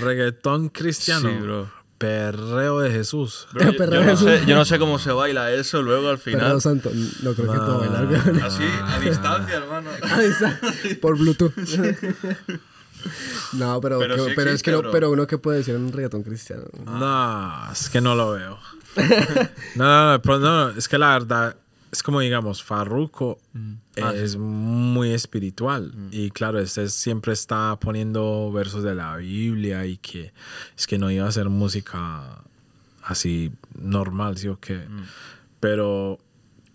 [0.00, 1.28] Reggaetón cristiano.
[1.30, 1.70] Sí, bro.
[1.96, 3.46] Perreo de Jesús.
[3.52, 6.18] Bro, yo, Pero yo no sé, yo no sé cómo se baila eso luego al
[6.18, 6.40] final.
[6.40, 6.90] Perdón, santo.
[7.22, 8.42] No creo que pueda bailar.
[8.42, 9.90] Así, a distancia, hermano.
[10.02, 10.60] Ahí está.
[11.00, 11.52] Por Bluetooth.
[13.54, 15.82] no, pero, Pero que- sí pero es que no, pero uno que puede decir en
[15.82, 16.64] un reggaetón cristiano.
[16.84, 18.58] No, es que no lo veo.
[19.74, 21.56] no, no, no, pero no, es que la verdad,
[21.90, 23.38] es como digamos, Farruko
[24.02, 25.92] Ah, es muy espiritual.
[26.10, 30.32] Y claro, este siempre está poniendo versos de la Biblia y que
[30.76, 32.40] es que no iba a hacer música
[33.04, 34.80] así normal, ¿sí o qué?
[35.60, 36.18] Pero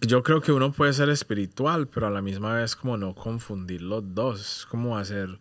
[0.02, 3.82] yo creo que uno puede ser espiritual, pero a la misma vez como no confundir
[3.82, 4.40] los dos.
[4.60, 5.38] Es como hacer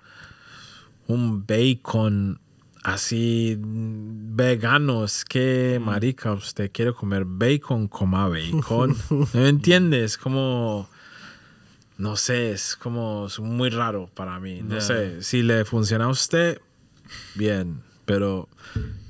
[1.08, 2.40] un bacon
[2.84, 5.04] así mm, vegano.
[5.04, 8.96] Es que, marica, usted quiere comer bacon, coma bacon.
[9.10, 10.16] ¿No me entiendes?
[10.16, 10.88] Como...
[11.96, 14.62] No sé, es como es muy raro para mí.
[14.62, 16.60] No sé, si le funciona a usted,
[17.34, 18.48] bien, pero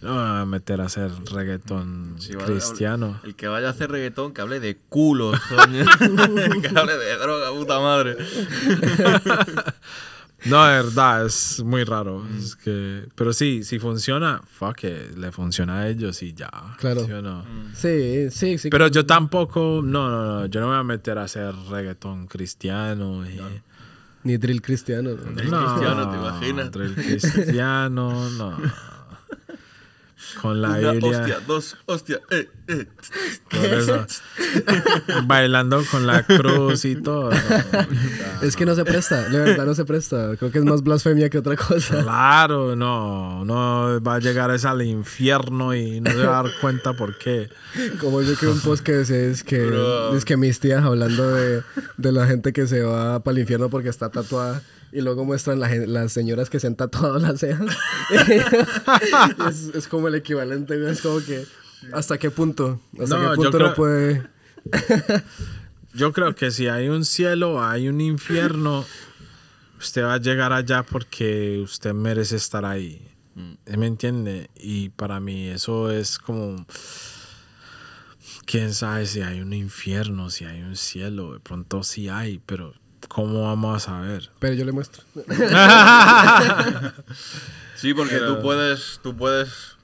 [0.00, 3.20] no me voy a meter a hacer reggaetón Sí, cristiano.
[3.24, 5.32] El que vaya a hacer reggaetón, que hable de coño.
[6.62, 8.16] que hable de droga, puta madre.
[10.44, 12.20] No, de verdad, es muy raro.
[12.20, 12.38] Mm.
[12.38, 16.50] Es que, pero sí, si funciona, fuck it, le funciona a ellos y ya.
[16.78, 17.04] Claro.
[17.04, 17.42] ¿sí o no?
[17.42, 17.74] Mm.
[17.74, 18.70] Sí, sí, sí.
[18.70, 22.26] Pero yo tampoco, no, no, no, yo no me voy a meter a hacer reggaetón
[22.26, 23.28] cristiano.
[23.28, 23.40] Y,
[24.24, 25.10] Ni drill cristiano.
[25.10, 25.16] ¿no?
[25.16, 26.70] Drill cristiano, ¿te imaginas?
[26.70, 28.56] drill cristiano, no.
[30.40, 31.18] Con la Una Biblia.
[31.20, 32.86] hostia, dos, hostia, eh, eh.
[33.50, 34.06] por eso.
[35.24, 37.30] bailando con la cruz y todo.
[38.42, 40.36] Es que no se presta, de verdad no se presta.
[40.38, 42.02] Creo que es más blasfemia que otra cosa.
[42.02, 46.52] Claro, no, no va a llegar es al infierno y no se va a dar
[46.60, 47.48] cuenta por qué.
[48.00, 50.16] Como yo que un post que decía es que, Bro.
[50.16, 51.62] es que mis tías hablando de,
[51.96, 54.62] de la gente que se va para el infierno porque está tatuada
[54.92, 57.76] y luego muestran la las señoras que se han tatuado las cejas.
[59.50, 61.44] es, es como el equivalente, es como que
[61.92, 64.26] hasta qué punto, hasta No, qué yo punto creo- no puede...
[65.94, 68.84] Yo creo que si hay un cielo, hay un infierno,
[69.80, 73.00] usted va a llegar allá porque usted merece estar ahí.
[73.66, 74.50] ¿Me entiende?
[74.54, 76.64] Y para mí eso es como...
[78.44, 81.32] Quién sabe si hay un infierno, si hay un cielo.
[81.34, 82.74] De pronto sí hay, pero
[83.08, 84.30] ¿cómo vamos a saber?
[84.38, 85.02] Pero yo le muestro.
[87.74, 89.76] Sí, porque tú puedes, tú puedes,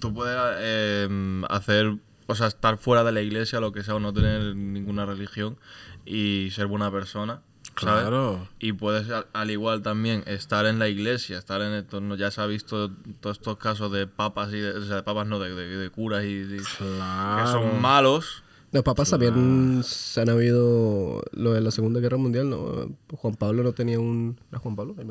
[0.00, 4.00] tú puedes eh, hacer, o sea, estar fuera de la iglesia, lo que sea, o
[4.00, 5.58] no tener ninguna religión
[6.06, 7.42] y ser buena persona.
[7.78, 8.02] ¿sabes?
[8.02, 8.48] Claro.
[8.58, 12.30] Y puedes al, al igual también estar en la iglesia, estar en el torno, ya
[12.30, 12.90] se ha visto
[13.20, 15.90] todos estos casos de papas y de, o sea, de papas no, de, de- de
[15.90, 17.50] curas y, y- que Claro.
[17.52, 18.41] son malos.
[18.72, 22.88] Los papas también se han habido lo de la Segunda Guerra Mundial, ¿no?
[23.16, 24.40] Juan Pablo no tenía un...
[24.50, 24.94] ¿Era Juan Pablo?
[24.98, 25.06] Ay.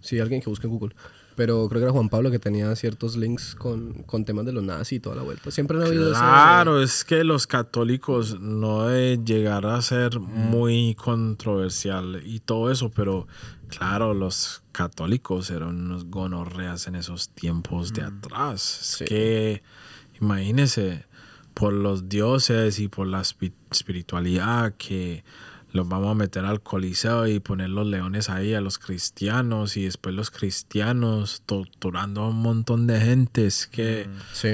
[0.00, 0.94] Sí, alguien que busque en Google.
[1.36, 4.62] Pero creo que era Juan Pablo que tenía ciertos links con, con temas de los
[4.62, 5.50] nazis y toda la vuelta.
[5.50, 12.22] Siempre han habido Claro, es que los católicos no de llegar a ser muy controversial
[12.24, 13.26] y todo eso, pero
[13.68, 18.78] claro, los católicos eran unos gonorreas en esos tiempos de atrás.
[18.80, 19.04] Es Sí.
[19.04, 19.62] que,
[20.20, 21.06] imagínese,
[21.54, 25.24] por los dioses y por la espi- espiritualidad que
[25.72, 29.84] los vamos a meter al coliseo y poner los leones ahí a los cristianos y
[29.84, 33.46] después los cristianos torturando a un montón de gente.
[33.46, 34.08] Es que...
[34.32, 34.50] Sí.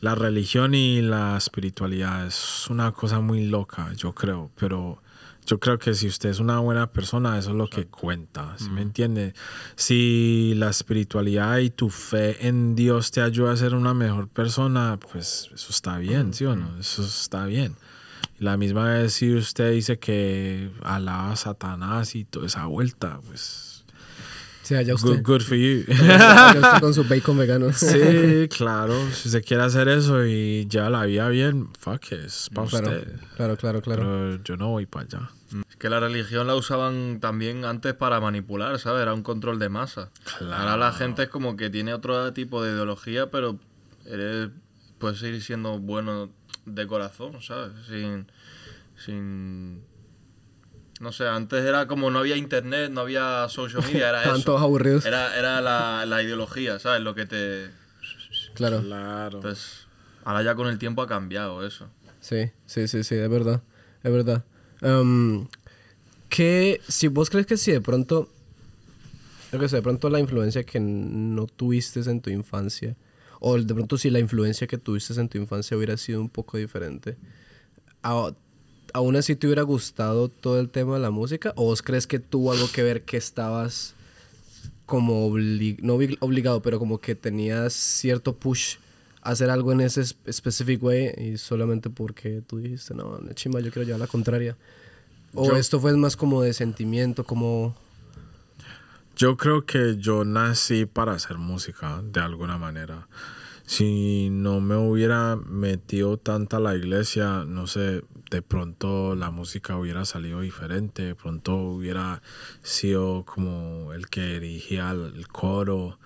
[0.00, 5.02] La religión y la espiritualidad es una cosa muy loca, yo creo, pero
[5.46, 8.68] yo creo que si usted es una buena persona, eso es lo que cuenta, ¿sí
[8.68, 9.32] me entiende?
[9.76, 14.98] Si la espiritualidad y tu fe en Dios te ayuda a ser una mejor persona,
[15.10, 16.78] pues eso está bien, ¿sí o no?
[16.78, 17.76] Eso está bien.
[18.38, 23.65] La misma vez si usted dice que alaba a Satanás y toda esa vuelta, pues
[24.66, 25.22] Sí, allá good, usted.
[25.22, 25.84] good for you.
[25.88, 27.72] Allá usted con su bacon vegano.
[27.72, 28.94] Sí, claro.
[29.12, 32.88] Si se quiere hacer eso y ya la vida bien, fuck it, es para Claro,
[32.90, 33.12] usted.
[33.36, 34.02] claro, claro, claro.
[34.02, 35.30] Pero yo no voy para allá.
[35.70, 39.02] Es que la religión la usaban también antes para manipular, ¿sabes?
[39.02, 40.10] Era un control de masa.
[40.38, 40.54] Claro.
[40.54, 43.60] Ahora la gente es como que tiene otro tipo de ideología, pero
[44.04, 44.48] eres,
[44.98, 46.30] puedes seguir siendo bueno
[46.64, 47.70] de corazón, ¿sabes?
[47.88, 48.26] Sin,
[49.04, 49.82] sin...
[51.00, 54.46] No sé, antes era como no había internet, no había social media, era Estaban eso.
[54.46, 55.04] todos aburridos.
[55.04, 57.02] Era, era la, la ideología, ¿sabes?
[57.02, 57.70] Lo que te...
[58.54, 58.80] Claro.
[58.80, 59.36] Claro.
[59.38, 59.86] Entonces,
[60.24, 61.88] ahora ya con el tiempo ha cambiado eso.
[62.20, 63.62] Sí, sí, sí, sí, es verdad.
[64.02, 64.44] Es verdad.
[64.80, 65.46] Em,
[66.30, 68.28] que si vos crees que si de pronto,
[69.52, 72.96] yo que sé, de pronto la influencia que no tuviste en tu infancia,
[73.40, 76.56] o de pronto si la influencia que tuviste en tu infancia hubiera sido un poco
[76.56, 77.16] diferente,
[78.02, 78.32] a-
[78.92, 81.52] ¿aún así te hubiera gustado todo el tema de la música?
[81.56, 83.94] ¿O vos crees que tuvo algo que ver que estabas
[84.86, 88.76] como, obli- no obli- obligado, pero como que tenías cierto push
[89.22, 93.32] a hacer algo en ese es- specific way y solamente porque tú dijiste, no, no,
[93.32, 94.56] chimba, yo quiero llevar la contraria?
[95.34, 97.74] ¿O Yo- esto fue más como de sentimiento, como...
[99.16, 103.08] Yo creo que yo nací para hacer música de alguna manera.
[103.64, 109.76] Si no me hubiera metido tanta a la iglesia, no sé, de pronto la música
[109.76, 112.22] hubiera salido diferente, de pronto hubiera
[112.62, 115.98] sido como el que dirigía el coro,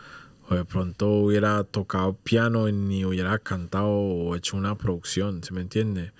[0.49, 5.55] o de pronto hubiera tocado piano y ni hubiera cantado o hecho una producción, ¿se
[5.55, 6.13] me entiende?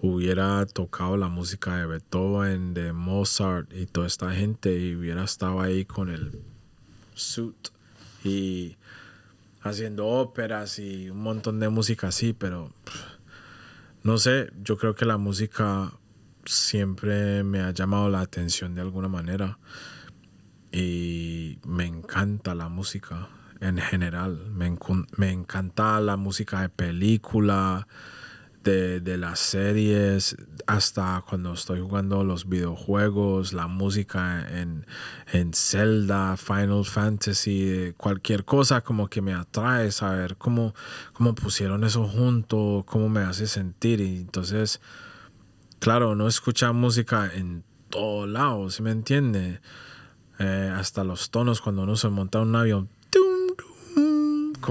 [0.00, 5.60] Hubiera tocado la música de Beethoven, de Mozart y toda esta gente y hubiera estado
[5.60, 6.40] ahí con el
[7.14, 7.68] suit
[8.24, 8.76] y
[9.62, 12.72] haciendo óperas y un montón de música así, pero
[14.02, 15.92] no sé, yo creo que la música
[16.44, 19.58] siempre me ha llamado la atención de alguna manera
[20.72, 23.28] y me encanta la música
[23.60, 24.76] en general, me,
[25.16, 27.88] me encanta la música de película,
[28.68, 34.86] de, las series, hasta cuando estoy jugando los videojuegos, la música en,
[35.32, 40.74] en Zelda, Final Fantasy, cualquier cosa como que me atrae saber cómo,
[41.14, 44.00] cómo pusieron eso junto, cómo me hace sentir.
[44.00, 44.80] Y entonces,
[45.78, 49.60] claro, uno escucha música en todos lados, ¿sí me entiende?
[50.38, 52.97] Eh, hasta los tonos cuando uno se monta en un avión.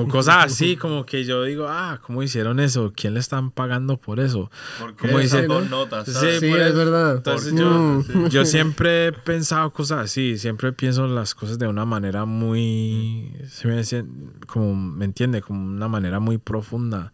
[0.03, 2.94] Con cosas así, como que yo digo, ah, ¿cómo hicieron eso?
[2.95, 4.49] ¿Quién le están pagando por eso?
[4.80, 6.40] Porque ¿Cómo esas dos notas, Sí, ¿sabes?
[6.40, 6.78] Sí, es eso.
[6.78, 7.18] verdad.
[7.18, 7.57] Entonces Mm.
[7.57, 13.34] yo, yo siempre he pensado cosas así, siempre pienso las cosas de una manera muy,
[13.49, 14.06] se me dice,
[14.45, 15.41] como, ¿me entiende?
[15.41, 17.11] Como una manera muy profunda.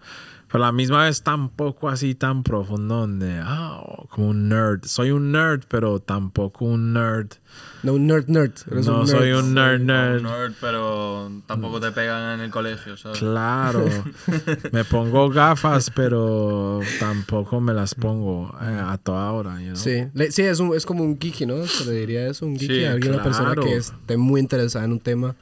[0.54, 4.86] Pero a la misma vez tampoco así tan profundo donde, ah, como un nerd.
[4.86, 7.32] Soy un nerd, pero tampoco un nerd.
[7.82, 8.52] No, un nerd, nerd.
[8.72, 9.40] Eres No un soy nerd.
[9.40, 10.22] un nerd, Un nerd.
[10.22, 13.18] nerd, pero tampoco te pegan en el colegio, ¿sabes?
[13.18, 13.84] Claro,
[14.72, 19.56] me pongo gafas, pero tampoco me las pongo eh, a toda hora.
[19.60, 19.76] you know?
[19.76, 21.66] Sí, Le- sí es, un, es como un geeky, ¿no?
[21.66, 23.64] Se le diría eso, un geeky Sí, a alguien, una persona claro.
[23.64, 25.36] que esté muy interesada en un tema.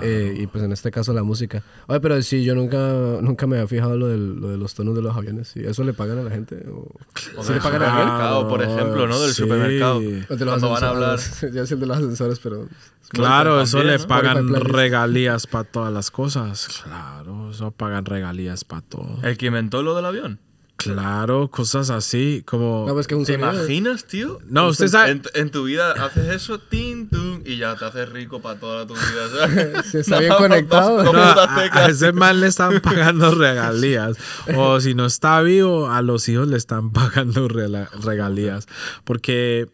[0.00, 1.62] Eh, y pues en este caso la música.
[1.86, 2.78] Oye, pero sí, yo nunca,
[3.20, 5.54] nunca me había fijado lo, del- lo de los tonos de los aviones.
[5.56, 6.64] ¿Y ¿Eso le pagan a la gente?
[6.68, 6.88] ¿O,
[7.36, 8.08] O ¿Sí le pagan a alguien?
[8.08, 9.20] supermercado, por ejemplo, ¿no?
[9.20, 9.42] Del sí.
[9.42, 9.96] supermercado.
[9.98, 11.18] O de los Cuando van a hablar.
[11.54, 12.66] Yo sé el de los ascensores, pero...
[13.10, 14.08] Claro, eso también, le ¿no?
[14.08, 16.68] pagan regalías para todas las cosas.
[16.82, 19.18] Claro, eso pagan regalías para todo.
[19.22, 20.38] ¿El que inventó lo del avión?
[20.84, 22.84] Claro, cosas así, como...
[22.86, 23.52] No, pues que es un ¿Te sonido.
[23.54, 24.38] imaginas, tío?
[24.48, 28.08] No, usted sabe- En, en tu vida haces eso, tin, tum, y ya te haces
[28.08, 29.28] rico para toda tu vida.
[29.48, 29.86] ¿sabes?
[29.90, 31.02] Si está bien conectado.
[31.04, 34.16] No, a, a ese man le están pagando regalías.
[34.56, 38.66] O si no está vivo, a los hijos le están pagando regalías.
[39.04, 39.68] Porque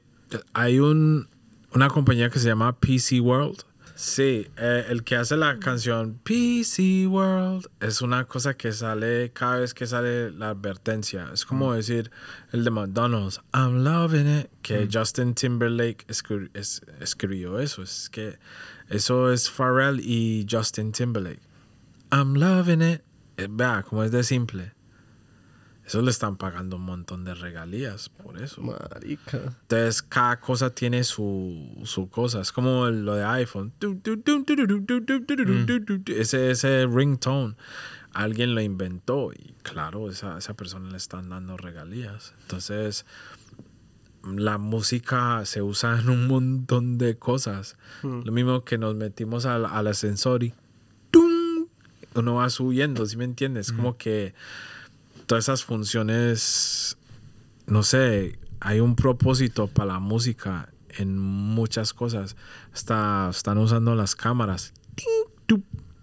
[0.53, 1.29] hay un,
[1.73, 3.63] una compañía que se llama PC World.
[4.01, 9.59] Sí, eh, el que hace la canción PC World es una cosa que sale cada
[9.59, 11.29] vez que sale la advertencia.
[11.35, 12.13] Es como decir
[12.53, 17.83] el de McDonald's, I'm loving it, que Justin Timberlake escri- es- escribió eso.
[17.83, 18.39] Es que
[18.89, 21.41] eso es Pharrell y Justin Timberlake.
[22.13, 23.03] I'm loving it.
[23.37, 24.75] Eh, vea, como es de simple.
[25.89, 28.61] Eso le están pagando un montón de regalías por eso.
[28.61, 29.39] Marica.
[29.63, 32.43] Entonces, cada cosa tiene su, su cosa.
[32.43, 33.73] Es como lo de iPhone.
[36.07, 37.55] Ese, ese ringtone.
[38.13, 42.35] Alguien lo inventó y, claro, esa, esa persona le están dando regalías.
[42.43, 43.07] Entonces,
[44.23, 47.79] la música se usa en un montón de cosas.
[48.03, 48.21] Mm.
[48.25, 50.53] Lo mismo que nos metimos al, al ascensor y
[52.15, 53.73] uno va subiendo, ¿sí me entiendes?
[53.73, 54.35] Como que
[55.29, 56.97] todas esas funciones,
[57.67, 62.35] no sé, hay un propósito para la música en muchas cosas.
[62.73, 64.73] Hasta están usando las cámaras.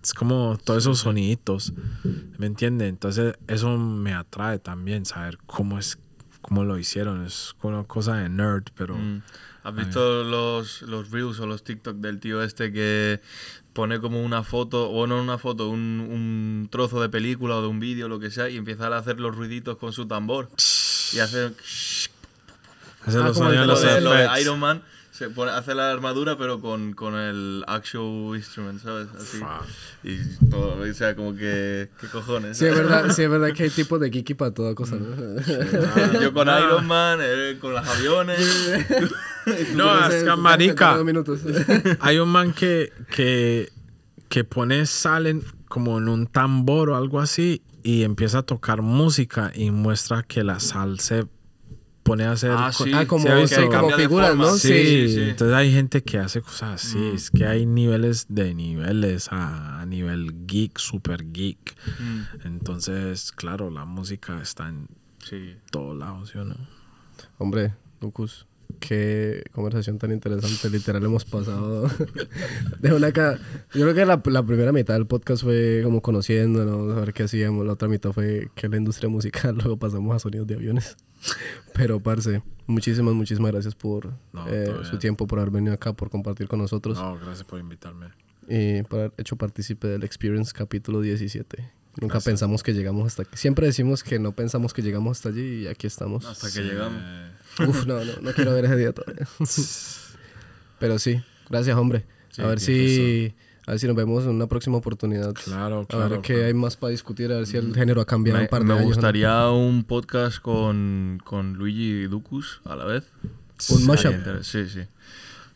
[0.01, 1.73] Es como todos esos soniditos,
[2.37, 2.87] ¿me entiendes?
[2.87, 5.97] Entonces eso me atrae también, saber cómo es,
[6.41, 7.25] cómo lo hicieron.
[7.25, 8.95] Es una cosa de nerd, pero...
[8.95, 9.23] Mm.
[9.63, 13.19] ¿Has visto los, los reels o los TikTok del tío este que
[13.75, 17.67] pone como una foto, o no una foto, un, un trozo de película o de
[17.67, 20.47] un vídeo, lo que sea, y empieza a hacer los ruiditos con su tambor?
[21.11, 21.51] Y hace...
[23.05, 24.41] Hace Ah, los como el de.
[24.41, 24.81] Iron Man
[25.17, 29.07] se pone, hace la armadura pero con, con el actual instrument, ¿sabes?
[29.15, 29.39] Así.
[30.03, 30.17] Y
[30.49, 31.89] todo, o sea, como que...
[32.01, 32.57] ¿Qué cojones?
[32.57, 35.05] Sí, es verdad, sí, es verdad que hay tipos de geeky para toda cosa, ¿no?
[36.19, 38.39] Y Yo con Iron Man, él con los aviones.
[39.75, 40.97] No, es que marica.
[41.99, 43.71] Hay un man que, que,
[44.27, 48.81] que pone sal en- como en un tambor o algo así y empieza a tocar
[48.81, 51.27] música y muestra que la sal se
[52.05, 52.51] pone a hacer...
[52.55, 52.91] Ah, sí.
[52.93, 54.35] Ah, como, ¿Sí como Cambia de figuras.
[54.35, 54.51] ¿no?
[54.51, 55.21] Sí, Sí, sí.
[55.21, 57.03] entonces hay gente que hace cosas así.
[57.15, 61.75] Es que hay niveles de niveles a, a nivel geek, super geek.
[61.99, 64.87] Mm, Entonces, claro, la música está en
[65.23, 65.55] Sí.
[65.71, 66.55] todos lados, ¿sí o no?
[67.39, 68.45] Hombre, Lucas,
[68.79, 70.69] qué conversación tan interesante.
[70.69, 71.89] Literal, hemos pasado
[72.79, 73.37] de una ca-
[73.73, 77.23] Yo creo que la, la primera mitad del podcast fue como conociéndonos, a ver qué
[77.23, 77.65] hacíamos.
[77.65, 79.55] La otra mitad fue que la industria musical.
[79.57, 80.95] Luego pasamos a sonidos de aviones.
[81.73, 86.09] Pero, parce, muchísimas, muchísimas gracias por No, eh, su tiempo, por haber venido acá, por
[86.09, 88.07] compartir con nosotros No, gracias por invitarme.
[88.47, 91.71] y por haber hecho partícipe del Experience capítulo 17.
[92.01, 92.25] Nunca Gracias.
[92.25, 93.37] pensamos que llegamos hasta aquí.
[93.37, 96.25] Siempre decimos que no pensamos que llegamos hasta allí y aquí estamos.
[96.25, 97.01] Hasta que llegamos.
[97.59, 99.27] Uf, no, no, no quiero ver ese día todavía.
[100.79, 102.05] Pero sí, gracias, hombre.
[102.31, 103.33] Sí, a ver si
[103.67, 105.33] a ver si nos vemos en una próxima oportunidad.
[105.33, 106.09] Claro, A claro.
[106.09, 106.47] ver qué claro.
[106.47, 108.65] hay más para discutir, a ver si el género ha cambiado Me, un par de
[108.67, 108.81] me años.
[108.83, 108.87] ¿no?
[108.93, 113.05] gustaría un podcast con, con Luigi y Ducus a la vez.
[113.69, 114.13] Un mashup.
[114.43, 114.81] Sí, sí.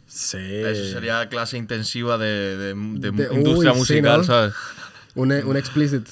[0.07, 0.37] Sí.
[0.39, 4.23] Eso sería clase intensiva de, de, de De- industria uy, sí, musical, ¿no?
[4.23, 4.53] ¿sabes?
[5.15, 6.07] Un, un explicit.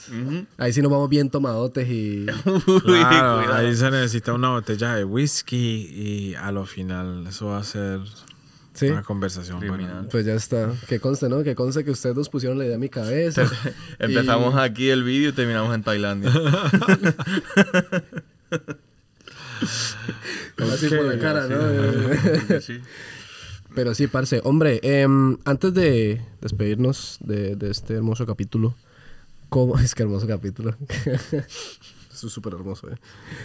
[0.57, 2.26] Ahí sí nos vamos bien tomadotes y...
[2.84, 5.56] Claro, ahí se necesita una botella de whisky
[5.91, 7.99] y a lo final eso va a ser
[8.74, 10.06] Sí, una conversación buena.
[10.11, 10.72] Pues ya está.
[10.88, 11.41] Que conste, ¿no?
[11.44, 13.49] Que conste que ustedes dos pusieron la idea en mi cabeza.
[13.99, 16.32] Empezamos Y- aquí el vídeo y terminamos en Tailandia.
[20.74, 22.61] Así por la cara, ¿no?
[22.61, 22.80] sí.
[23.76, 24.41] Pero sí, parce.
[24.44, 28.76] Hombre, em, antes de despedirnos de, de este hermoso capítulo,
[29.49, 29.78] ¿cómo?
[29.80, 30.76] Es que hermoso capítulo.
[32.11, 32.98] Eso es súper hermoso, eh.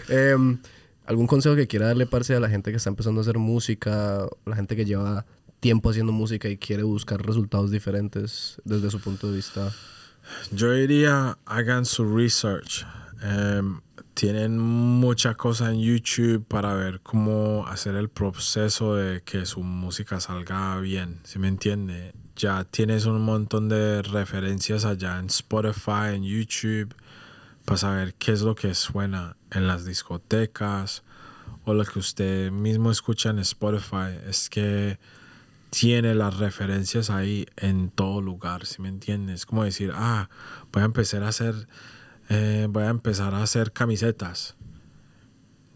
[0.09, 0.59] Em,
[1.05, 4.27] ¿Algún consejo que quiera darle, parce, a la gente que está empezando a hacer música,
[4.47, 5.27] la gente que lleva
[5.61, 9.73] tiempo haciendo música y quiere buscar resultados diferentes desde su punto de vista?
[10.53, 12.87] Yo diría, hagan su research.
[13.23, 13.81] Em,
[14.15, 20.21] tienen mucha cosa en YouTube para ver cómo hacer el proceso de que su música
[20.21, 22.13] salga bien, ¿sí me entiende?
[22.37, 26.95] Ya tienes un montón de referencias allá en Spotify, en YouTube,
[27.65, 31.03] para saber qué es lo que suena en las discotecas
[31.65, 34.19] o lo que usted mismo escucha en Spotify.
[34.27, 34.99] Es que
[35.71, 39.41] tiene las referencias ahí en todo lugar, ¿sí me entiendes?
[39.41, 40.29] Es como decir, ah,
[40.73, 41.67] voy a empezar a hacer,
[42.29, 44.55] eh, voy a empezar a hacer camisetas.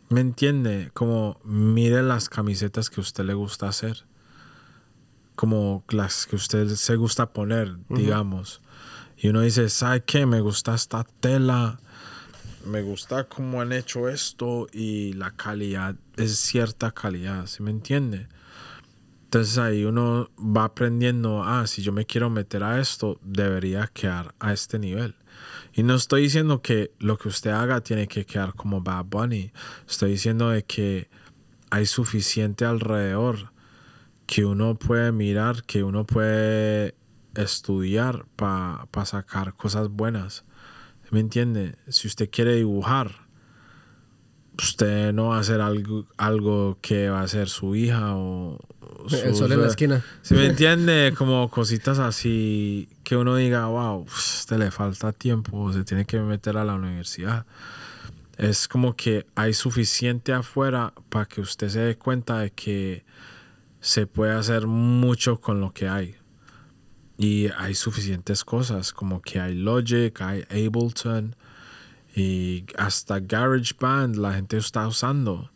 [0.08, 0.90] ¿Me entiende?
[0.92, 4.04] Como mire las camisetas que a usted le gusta hacer.
[5.36, 8.60] Como las que usted se gusta poner, digamos.
[9.16, 10.26] Y uno dice, ¿sabe qué?
[10.26, 11.78] Me gusta esta tela.
[12.64, 18.26] me gusta cómo han hecho esto y la calidad es cierta calidad, ¿sí me entiende?
[19.24, 24.34] Entonces ahí uno va aprendiendo, ah, si yo me quiero meter a esto, debería quedar
[24.40, 25.14] a este nivel.
[25.74, 29.52] Y no estoy diciendo que lo que usted haga tiene que quedar como Bad Bunny.
[29.88, 31.08] Estoy diciendo de que
[31.70, 33.52] hay suficiente alrededor
[34.26, 36.94] que uno puede mirar, que uno puede
[37.34, 40.44] estudiar para sacar cosas buenas.
[41.10, 41.76] ¿Me entiende?
[41.88, 43.26] Si usted quiere dibujar,
[44.58, 48.58] usted no va a hacer algo, algo que va a hacer su hija o...
[49.10, 50.02] El su- sol en la esquina.
[50.22, 51.14] ¿Sí me entiende?
[51.16, 56.56] Como cositas así que uno diga, wow, usted le falta tiempo, se tiene que meter
[56.56, 57.44] a la universidad.
[58.36, 63.04] Es como que hay suficiente afuera para que usted se dé cuenta de que
[63.80, 66.16] se puede hacer mucho con lo que hay.
[67.18, 71.34] Y hay suficientes cosas, como que hay Logic, hay Ableton
[72.14, 75.50] y hasta GarageBand la gente está usando.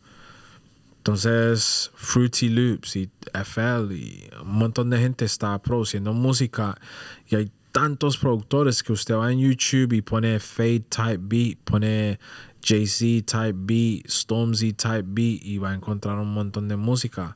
[0.97, 6.79] Entonces, Fruity Loops y FL y un montón de gente está produciendo música
[7.27, 12.19] y hay tantos productores que usted va en YouTube y pone Fade Type Beat, pone
[12.63, 17.35] Jay-Z Type Beat, Stormzy Type Beat y va a encontrar un montón de música.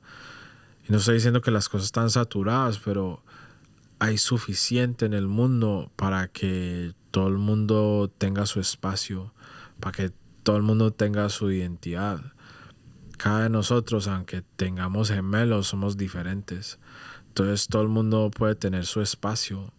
[0.87, 3.23] Y no estoy diciendo que las cosas están saturadas, pero
[3.99, 9.33] hay suficiente en el mundo para que todo el mundo tenga su espacio,
[9.79, 10.11] para que
[10.43, 12.21] todo el mundo tenga su identidad.
[13.17, 16.77] Cada de nosotros, aunque tengamos gemelos, somos diferentes.
[17.29, 19.73] Entonces todo el mundo puede tener su espacio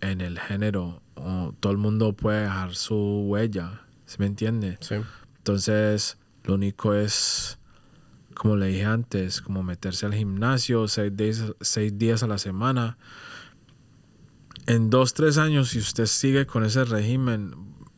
[0.00, 4.76] en el género, o todo el mundo puede dejar su huella, ¿se me entiende?
[4.80, 4.96] Sí.
[5.38, 7.58] Entonces, lo único es,
[8.42, 12.98] como le dije antes, como meterse al gimnasio seis días, seis días a la semana.
[14.66, 17.54] En dos, tres años, si usted sigue con ese régimen,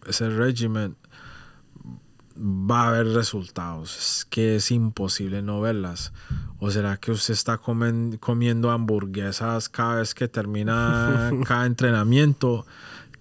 [0.07, 0.97] ese régimen,
[2.37, 3.97] va a haber resultados.
[3.97, 6.12] Es que es imposible no verlas.
[6.59, 12.66] ¿O será que usted está comen- comiendo hamburguesas cada vez que termina cada entrenamiento?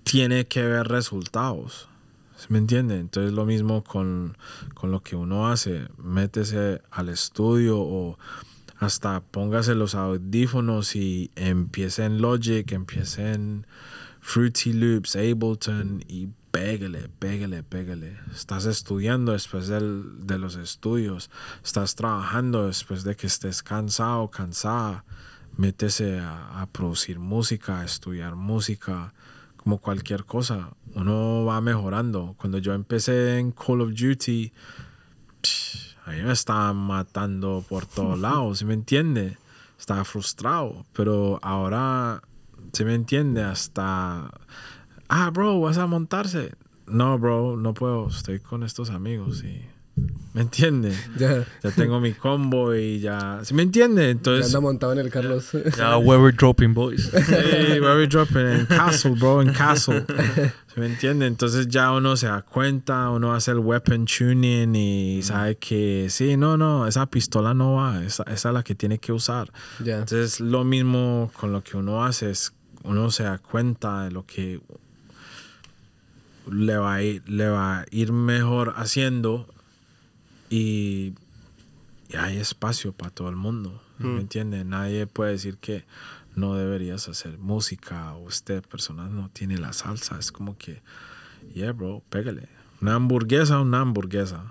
[0.03, 1.87] Tiene que ver resultados.
[2.43, 2.99] ¿Sí ¿Me entiende?
[2.99, 4.37] Entonces lo mismo con,
[4.73, 5.87] con lo que uno hace.
[5.97, 8.17] Métese al estudio o
[8.79, 13.65] hasta póngase los audífonos y empiece en Logic, empiece en
[14.19, 18.17] Fruity Loops, Ableton y pégale, pégale, pégale.
[18.33, 21.29] Estás estudiando después del- de los estudios,
[21.63, 25.05] estás trabajando después de que estés cansado, cansada.
[25.55, 29.13] Métese a, a producir música, a estudiar música,
[29.55, 30.71] como cualquier cosa.
[30.95, 32.35] Uno va mejorando.
[32.37, 34.51] Cuando yo empecé en Call of Duty,
[35.41, 39.37] psh, a mí me estaban matando por todos lados, ¿sí me entiende?
[39.79, 42.21] Estaba frustrado, pero ahora,
[42.71, 43.43] ¿sí me entiende?
[43.43, 44.29] Hasta,
[45.09, 46.53] ah, bro, vas a montarse.
[46.85, 49.61] No, bro, no puedo, estoy con estos amigos y,
[50.33, 50.91] ¿me entiende?
[51.17, 54.03] Ya, Ya tengo mi combo y ya, ¿sí me entiende?
[54.05, 55.49] ya Entonces, anda montado en el Carlos.
[55.77, 57.09] Ya, where we're dropping, boys.
[57.13, 58.47] Hey, where we dropping?
[58.47, 60.05] En Castle, bro, en Castle.
[60.73, 61.27] ¿Se me entiende?
[61.27, 66.35] Entonces ya uno se da cuenta, uno hace el weapon tuning y sabe que sí,
[66.35, 69.51] no, no, esa pistola no va, esa, esa es la que tiene que usar.
[69.83, 69.99] ya.
[69.99, 72.53] Entonces lo mismo con lo que uno hace, es
[72.83, 74.59] uno se da cuenta de lo que
[76.51, 79.47] le va a ir, le va a ir mejor haciendo
[80.55, 81.13] y,
[82.09, 83.81] y hay espacio para todo el mundo.
[83.99, 84.65] ¿Me entiende?
[84.65, 85.85] Nadie puede decir que
[86.35, 90.17] no deberías hacer música o usted persona no tiene la salsa.
[90.19, 90.81] Es como que,
[91.53, 92.49] yeah, bro, pégale.
[92.81, 94.43] Una hamburguesa, una hamburguesa.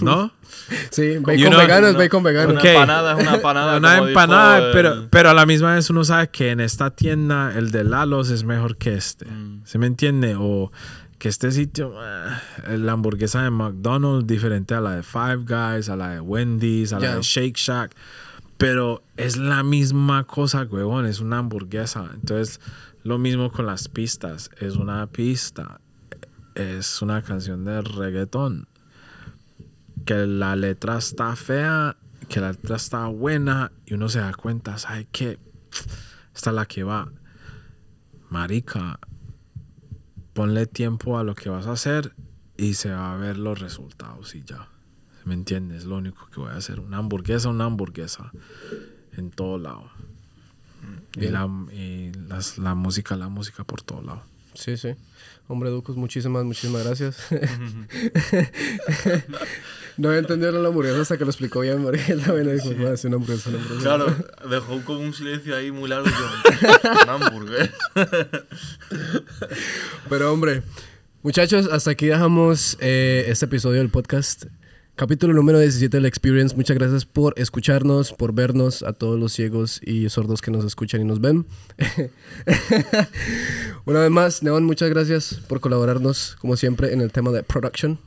[0.00, 0.30] ¿No?
[0.90, 2.52] Sí, bacon You know- vegano es Una- bacon vegano.
[2.52, 3.76] Una empanada es una empanada.
[3.78, 7.70] Una empanada, pero, pero a la misma vez uno sabe que en esta tienda el
[7.72, 9.24] de Lalos es mejor que este.
[9.24, 9.62] Mm.
[9.64, 10.36] ¿Se me entiende?
[10.38, 10.70] O
[11.26, 15.96] que este sitio, eh, la hamburguesa de McDonald's diferente a la de Five Guys, a
[15.96, 17.96] la de Wendy's, a la de Shake Shack.
[18.58, 22.10] Pero es la misma cosa, huevón, es una hamburguesa.
[22.14, 22.60] Entonces,
[23.02, 24.52] lo mismo con las pistas.
[24.60, 25.80] Es una pista.
[26.54, 28.68] Es una canción de reggaetón.
[30.04, 31.96] Que la letra está fea,
[32.28, 35.40] que la letra está buena y uno se da cuenta, ¿sabe qué?
[36.32, 37.10] Esta es la que va.
[38.30, 39.00] Marica,
[40.36, 42.12] ponle tiempo a lo que vas a hacer
[42.58, 44.68] y se va a ver los resultados y ya.
[45.24, 45.86] ¿Me entiendes?
[45.86, 46.78] Lo único que voy a hacer.
[46.78, 48.30] Una hamburguesa, una hamburguesa.
[49.16, 49.90] En todo lado.
[51.16, 54.22] Y, la, y las- la música, la música por todo lado.
[54.52, 54.90] Sí, sí.
[55.48, 57.18] Hombre, Ducos, muchísimas, muchísimas gracias.
[59.96, 63.04] no había entendido la hamburguesa hasta que lo explicó bien, porque también dijo, "Va, es
[63.04, 63.82] una hamburguesa, una hamburguesa".
[63.82, 64.16] Claro,
[64.50, 66.28] dejó como un silencio ahí muy largo y yo,
[67.04, 67.72] una hamburguesa.
[70.08, 70.62] Pero hombre,
[71.22, 74.46] muchachos, hasta aquí dejamos eh, este episodio del podcast.
[74.96, 76.56] Capítulo número 17 del Experience.
[76.56, 81.02] Muchas gracias por escucharnos, por vernos, a todos los ciegos y sordos que nos escuchan
[81.02, 81.44] y nos ven.
[83.84, 87.98] Una vez más, Neon, muchas gracias por colaborarnos, como siempre, en el tema de production.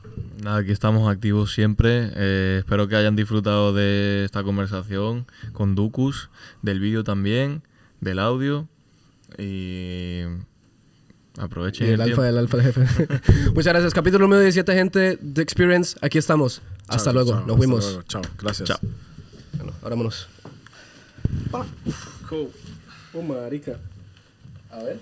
[0.42, 2.10] Nada, aquí estamos activos siempre.
[2.16, 6.28] Eh, espero que hayan disfrutado de esta conversación con Ducus,
[6.62, 7.62] del vídeo también,
[8.00, 8.66] del audio.
[9.38, 10.22] Y
[11.38, 12.22] aprovechen Y el tiempo.
[12.22, 12.86] alfa, el alfa, el jefe.
[13.54, 13.94] muchas gracias.
[13.94, 15.96] Capítulo número 17, gente de Experience.
[16.02, 16.62] Aquí estamos.
[16.88, 17.30] Hasta Chao, luego.
[17.30, 17.84] chao, Nos hasta fuimos.
[17.84, 18.02] luego.
[18.02, 18.22] Chao.
[18.38, 18.68] Gracias.
[18.68, 18.78] Chao.
[19.56, 20.28] Bueno, ahora vámonos.
[23.12, 23.78] Oh, marica.
[24.70, 25.00] A ver.